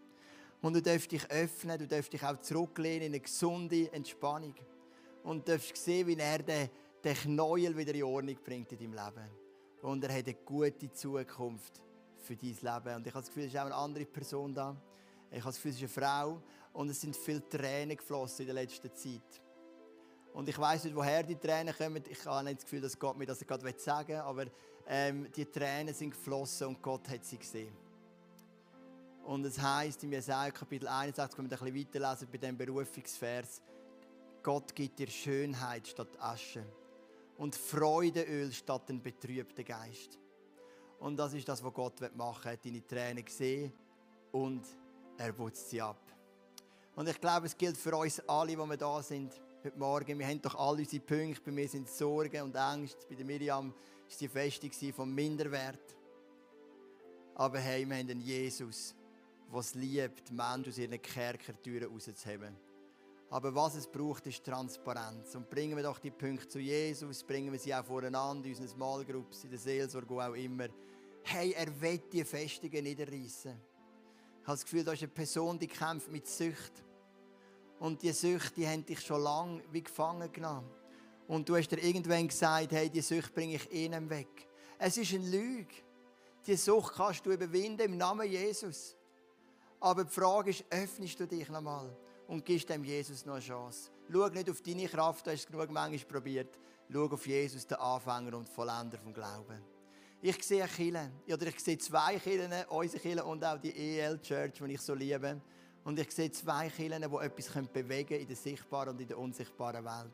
Und 0.61 0.73
du 0.73 0.81
darfst 0.81 1.13
dich 1.13 1.25
öffnen, 1.31 1.79
du 1.79 1.87
darfst 1.87 2.11
dich 2.11 2.25
auch 2.25 2.41
zurücklehnen 2.41 3.03
in 3.03 3.13
eine 3.13 3.21
gesunde 3.21 3.89
Entspannung 3.93 4.53
und 5.23 5.47
darfst 5.47 5.77
sehen, 5.77 6.07
wie 6.07 6.17
er 6.17 6.39
den, 6.39 6.69
den 7.03 7.15
Knäuel 7.15 7.75
wieder 7.75 7.93
in 7.93 8.03
Ordnung 8.03 8.37
bringt 8.43 8.71
in 8.71 8.77
deinem 8.77 8.93
Leben. 8.93 9.29
Und 9.81 10.03
er 10.03 10.17
hat 10.17 10.25
eine 10.25 10.35
gute 10.35 10.91
Zukunft 10.91 11.81
für 12.17 12.35
dein 12.35 12.49
Leben. 12.49 12.95
Und 12.95 13.07
ich 13.07 13.13
habe 13.13 13.21
das 13.21 13.27
Gefühl, 13.27 13.43
es 13.43 13.53
ist 13.53 13.59
auch 13.59 13.65
eine 13.65 13.75
andere 13.75 14.05
Person 14.05 14.53
da. 14.53 14.75
Ich 15.29 15.39
habe 15.39 15.49
das 15.49 15.55
Gefühl, 15.55 15.71
es 15.71 15.81
ist 15.81 15.97
eine 15.97 16.07
Frau. 16.07 16.41
Und 16.73 16.89
es 16.89 17.01
sind 17.01 17.15
viele 17.15 17.47
Tränen 17.47 17.97
geflossen 17.97 18.41
in 18.41 18.45
der 18.47 18.55
letzten 18.55 18.93
Zeit. 18.95 19.41
Und 20.33 20.49
ich 20.49 20.57
weiß 20.57 20.85
nicht, 20.85 20.95
woher 20.95 21.21
die 21.21 21.35
Tränen 21.35 21.73
kommen. 21.75 22.03
Ich 22.09 22.25
habe 22.25 22.43
nicht 22.45 22.57
das 22.57 22.63
Gefühl, 22.63 22.81
dass 22.81 22.97
Gott 22.97 23.17
mir 23.17 23.25
das 23.25 23.45
gerade 23.45 23.73
sagen 23.77 24.07
will. 24.07 24.15
Aber 24.15 24.45
ähm, 24.87 25.27
die 25.35 25.45
Tränen 25.45 25.93
sind 25.93 26.11
geflossen 26.11 26.67
und 26.67 26.81
Gott 26.81 27.07
hat 27.09 27.23
sie 27.23 27.37
gesehen. 27.37 27.75
Und 29.25 29.45
es 29.45 29.59
heißt 29.59 30.03
im 30.03 30.11
Jesaja 30.11 30.51
Kapitel 30.51 30.87
61, 30.87 31.37
wenn 31.37 31.49
wir 31.49 31.61
ein 31.61 31.73
bisschen 31.73 31.87
weiterlesen 31.87 32.27
bei 32.31 32.37
dem 32.37 32.57
Berufungsvers, 32.57 33.61
Gott 34.43 34.75
gibt 34.75 34.99
dir 34.99 35.07
Schönheit 35.07 35.87
statt 35.87 36.19
Asche 36.19 36.65
und 37.37 37.55
Freudeöl 37.55 38.51
statt 38.51 38.89
den 38.89 39.01
betrübten 39.01 39.63
Geist. 39.63 40.19
Und 40.99 41.15
das 41.17 41.33
ist 41.33 41.47
das, 41.47 41.63
was 41.63 41.73
Gott 41.73 42.01
machen 42.15 42.43
will. 42.43 42.49
Er 42.49 42.53
hat 42.53 42.65
deine 42.65 42.85
Tränen 42.85 43.25
gesehen 43.25 43.71
und 44.33 44.67
er 45.17 45.31
putzt 45.31 45.69
sie 45.69 45.81
ab. 45.81 46.01
Und 46.95 47.07
ich 47.07 47.19
glaube, 47.19 47.47
es 47.47 47.57
gilt 47.57 47.77
für 47.77 47.95
uns 47.95 48.19
alle, 48.27 48.51
die 48.51 48.57
wir 48.57 48.77
da 48.77 49.01
sind, 49.01 49.33
heute 49.63 49.79
Morgen. 49.79 50.19
Wir 50.19 50.27
haben 50.27 50.41
doch 50.41 50.55
alle 50.55 50.79
unsere 50.79 51.01
Punkte. 51.01 51.41
Bei 51.45 51.51
mir 51.51 51.67
sind 51.69 51.89
Sorgen 51.89 52.41
und 52.43 52.55
Ängste. 52.55 53.05
Bei 53.09 53.15
der 53.15 53.25
Miriam 53.25 53.71
war 53.71 54.17
die 54.19 54.27
Festung 54.27 54.93
vom 54.93 55.13
Minderwert. 55.13 55.95
Aber 57.35 57.59
hey, 57.59 57.87
wir 57.87 57.95
haben 57.95 58.09
einen 58.09 58.21
Jesus, 58.21 58.93
der 59.51 59.59
es 59.59 59.73
liebt, 59.73 60.31
Menschen 60.31 60.69
aus 60.69 60.77
ihren 60.77 61.01
Kerkertüren 61.01 61.91
rauszuheben. 61.91 62.72
Aber 63.33 63.55
was 63.55 63.73
es 63.73 63.87
braucht, 63.87 64.27
ist 64.27 64.43
Transparenz. 64.43 65.33
Und 65.33 65.49
bringen 65.49 65.75
wir 65.75 65.81
doch 65.81 65.97
die 65.97 66.11
Punkte 66.11 66.47
zu 66.47 66.59
Jesus, 66.59 67.23
bringen 67.23 67.51
wir 67.51 67.57
sie 67.57 67.73
auch 67.73 67.83
voreinander, 67.83 68.45
in 68.45 68.51
unseren 68.51 68.67
Small 68.67 69.03
Groups, 69.03 69.43
in 69.43 69.49
der 69.49 69.57
Seelsorge, 69.57 70.07
wo 70.07 70.21
auch 70.21 70.35
immer. 70.35 70.67
Hey, 71.23 71.51
er 71.53 71.81
will 71.81 71.97
die 72.11 72.23
Festungen 72.23 72.83
niederreißen. 72.83 73.51
Ich 74.39 74.47
habe 74.47 74.55
das 74.55 74.63
Gefühl, 74.63 74.83
da 74.83 74.91
ist 74.91 75.01
eine 75.01 75.11
Person, 75.11 75.57
die 75.57 75.65
kämpft 75.65 76.11
mit 76.11 76.27
Sucht. 76.27 76.83
Und 77.79 78.03
die 78.03 78.11
Sucht, 78.11 78.55
die 78.55 78.67
haben 78.67 78.85
dich 78.85 79.01
schon 79.01 79.23
lange 79.23 79.63
wie 79.71 79.81
gefangen 79.81 80.31
genommen. 80.31 80.69
Und 81.27 81.49
du 81.49 81.55
hast 81.55 81.69
dir 81.69 81.81
irgendwann 81.81 82.27
gesagt, 82.27 82.71
hey, 82.71 82.87
die 82.87 83.01
Sucht 83.01 83.33
bringe 83.33 83.55
ich 83.55 83.73
ihnen 83.73 84.11
weg. 84.11 84.47
Es 84.77 84.95
ist 84.95 85.11
eine 85.11 85.27
Lüge. 85.27 85.73
Die 86.45 86.55
Sucht 86.55 86.93
kannst 86.93 87.25
du 87.25 87.31
überwinden 87.31 87.81
im 87.81 87.97
Namen 87.97 88.29
Jesus. 88.29 88.95
Aber 89.79 90.03
die 90.03 90.11
Frage 90.11 90.51
ist, 90.51 90.65
öffnest 90.69 91.19
du 91.19 91.25
dich 91.25 91.49
nochmal? 91.49 91.97
Und 92.27 92.45
gibst 92.45 92.69
dem 92.69 92.83
Jesus 92.83 93.25
noch 93.25 93.35
eine 93.35 93.43
Chance. 93.43 93.91
Schau 94.11 94.27
nicht 94.29 94.49
auf 94.49 94.61
deine 94.61 94.87
Kraft, 94.87 95.25
du 95.25 95.31
hast 95.31 95.39
es 95.41 95.47
genug 95.47 95.71
manchmal 95.71 95.99
probiert. 95.99 96.59
Schau 96.91 97.05
auf 97.05 97.25
Jesus, 97.25 97.65
den 97.65 97.77
Anfänger 97.77 98.37
und 98.37 98.49
Vollender 98.49 98.97
vom 98.97 99.13
Glauben. 99.13 99.61
Ich 100.21 100.41
sehe 100.43 100.65
Kirchen, 100.67 101.11
oder 101.27 101.47
ich 101.47 101.59
sehe 101.59 101.77
zwei 101.77 102.17
Kirchen, 102.17 102.53
unsere 102.69 103.01
Kirchen 103.01 103.21
und 103.21 103.43
auch 103.43 103.57
die 103.57 103.75
EL 103.75 104.21
Church, 104.21 104.53
die 104.53 104.73
ich 104.73 104.81
so 104.81 104.93
liebe. 104.93 105.41
Und 105.83 105.99
ich 105.99 106.11
sehe 106.11 106.31
zwei 106.31 106.69
Kirchen, 106.69 107.01
die 107.01 107.25
etwas 107.25 107.67
bewegen 107.67 108.07
können 108.07 108.21
in 108.21 108.27
der 108.27 108.35
sichtbaren 108.37 108.89
und 108.89 109.01
in 109.01 109.07
der 109.07 109.17
unsichtbaren 109.17 109.83
Welt. 109.83 110.13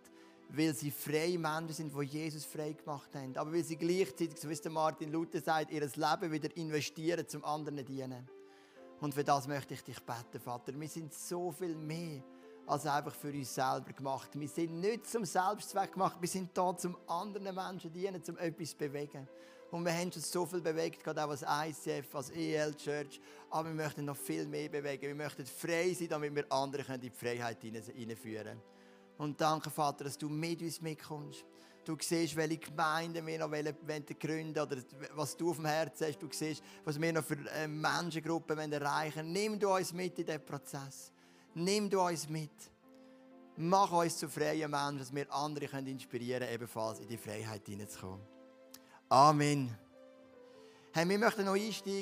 Weil 0.49 0.73
sie 0.73 0.89
freie 0.89 1.37
Menschen 1.37 1.73
sind, 1.73 1.93
die 1.95 2.05
Jesus 2.05 2.43
frei 2.45 2.73
gemacht 2.73 3.13
haben. 3.13 3.37
Aber 3.37 3.53
weil 3.53 3.63
sie 3.63 3.75
gleichzeitig, 3.75 4.39
so 4.39 4.49
wie 4.49 4.69
Martin 4.69 5.11
Luther 5.11 5.41
sagt, 5.41 5.71
ihr 5.71 5.81
Leben 5.81 6.31
wieder 6.31 6.57
investieren, 6.57 7.27
zum 7.27 7.45
anderen 7.45 7.85
dienen. 7.85 8.27
Und 9.01 9.13
für 9.13 9.23
das 9.23 9.47
möchte 9.47 9.73
ich 9.73 9.83
dich 9.83 9.99
beten, 10.01 10.39
Vater. 10.39 10.77
Wir 10.77 10.87
sind 10.87 11.13
so 11.13 11.51
viel 11.51 11.75
mehr 11.75 12.21
als 12.67 12.85
einfach 12.85 13.15
für 13.15 13.31
uns 13.31 13.55
selber 13.55 13.93
gemacht. 13.93 14.29
Wir 14.33 14.47
sind 14.47 14.79
nicht 14.79 15.07
zum 15.07 15.25
Selbstzweck 15.25 15.93
gemacht, 15.93 16.17
wir 16.19 16.27
sind 16.27 16.55
da, 16.55 16.75
zum 16.75 16.97
anderen 17.07 17.55
Menschen 17.55 17.91
dienen, 17.91 18.23
zum 18.23 18.37
etwas 18.37 18.75
bewegen. 18.75 19.27
Und 19.71 19.85
wir 19.85 19.93
haben 19.93 20.11
schon 20.11 20.21
so 20.21 20.45
viel 20.45 20.61
bewegt, 20.61 21.03
gerade 21.03 21.23
auch 21.23 21.29
als 21.29 21.43
ICF, 21.43 22.13
als 22.13 22.31
EL 22.31 22.73
Church. 22.75 23.21
Aber 23.49 23.69
wir 23.69 23.75
möchten 23.75 24.05
noch 24.05 24.17
viel 24.17 24.45
mehr 24.47 24.67
bewegen. 24.67 25.07
Wir 25.07 25.15
möchten 25.15 25.45
frei 25.45 25.93
sein, 25.93 26.09
damit 26.09 26.35
wir 26.35 26.51
andere 26.51 26.95
in 26.95 27.01
die 27.01 27.09
Freiheit 27.09 27.61
hineinführen 27.61 28.43
können. 28.43 28.61
Und 29.17 29.39
danke, 29.39 29.69
Vater, 29.69 30.05
dass 30.05 30.17
du 30.17 30.29
mit 30.29 30.61
uns 30.61 30.81
mitkommst. 30.81 31.45
Du 31.89 31.97
siehst, 31.99 32.35
welche 32.35 32.59
Gemeinden 32.59 33.25
wir 33.25 33.39
noch 33.39 33.49
wollen, 33.49 33.75
gründen 34.19 34.59
oder 34.59 34.77
was 35.15 35.35
du 35.35 35.49
auf 35.49 35.55
dem 35.55 35.65
Herzen 35.65 36.05
hast. 36.05 36.21
Du 36.21 36.27
siehst, 36.29 36.61
was 36.85 37.01
wir 37.01 37.11
noch 37.11 37.23
für 37.23 37.39
äh, 37.49 37.67
Menschengruppen 37.67 38.71
erreichen 38.71 39.23
wollen. 39.23 39.31
Nimm 39.31 39.59
du 39.59 39.73
uns 39.73 39.91
mit 39.91 40.19
in 40.19 40.23
diesen 40.27 40.45
Prozess. 40.45 41.11
Nimm 41.55 41.89
du 41.89 41.99
uns 41.99 42.29
mit. 42.29 42.51
Mach 43.57 43.91
uns 43.91 44.19
zu 44.19 44.29
freien 44.29 44.69
Menschen, 44.69 44.99
dass 44.99 45.11
wir 45.11 45.33
andere 45.33 45.79
inspirieren 45.79 46.41
können, 46.41 46.53
ebenfalls 46.53 46.99
in 46.99 47.07
die 47.07 47.17
Freiheit 47.17 47.65
hineinzukommen. 47.65 48.21
Amen. 49.09 49.75
Hey, 50.93 51.09
wir 51.09 51.17
möchten 51.17 51.43
noch 51.43 51.55
einsteigen. 51.55 51.97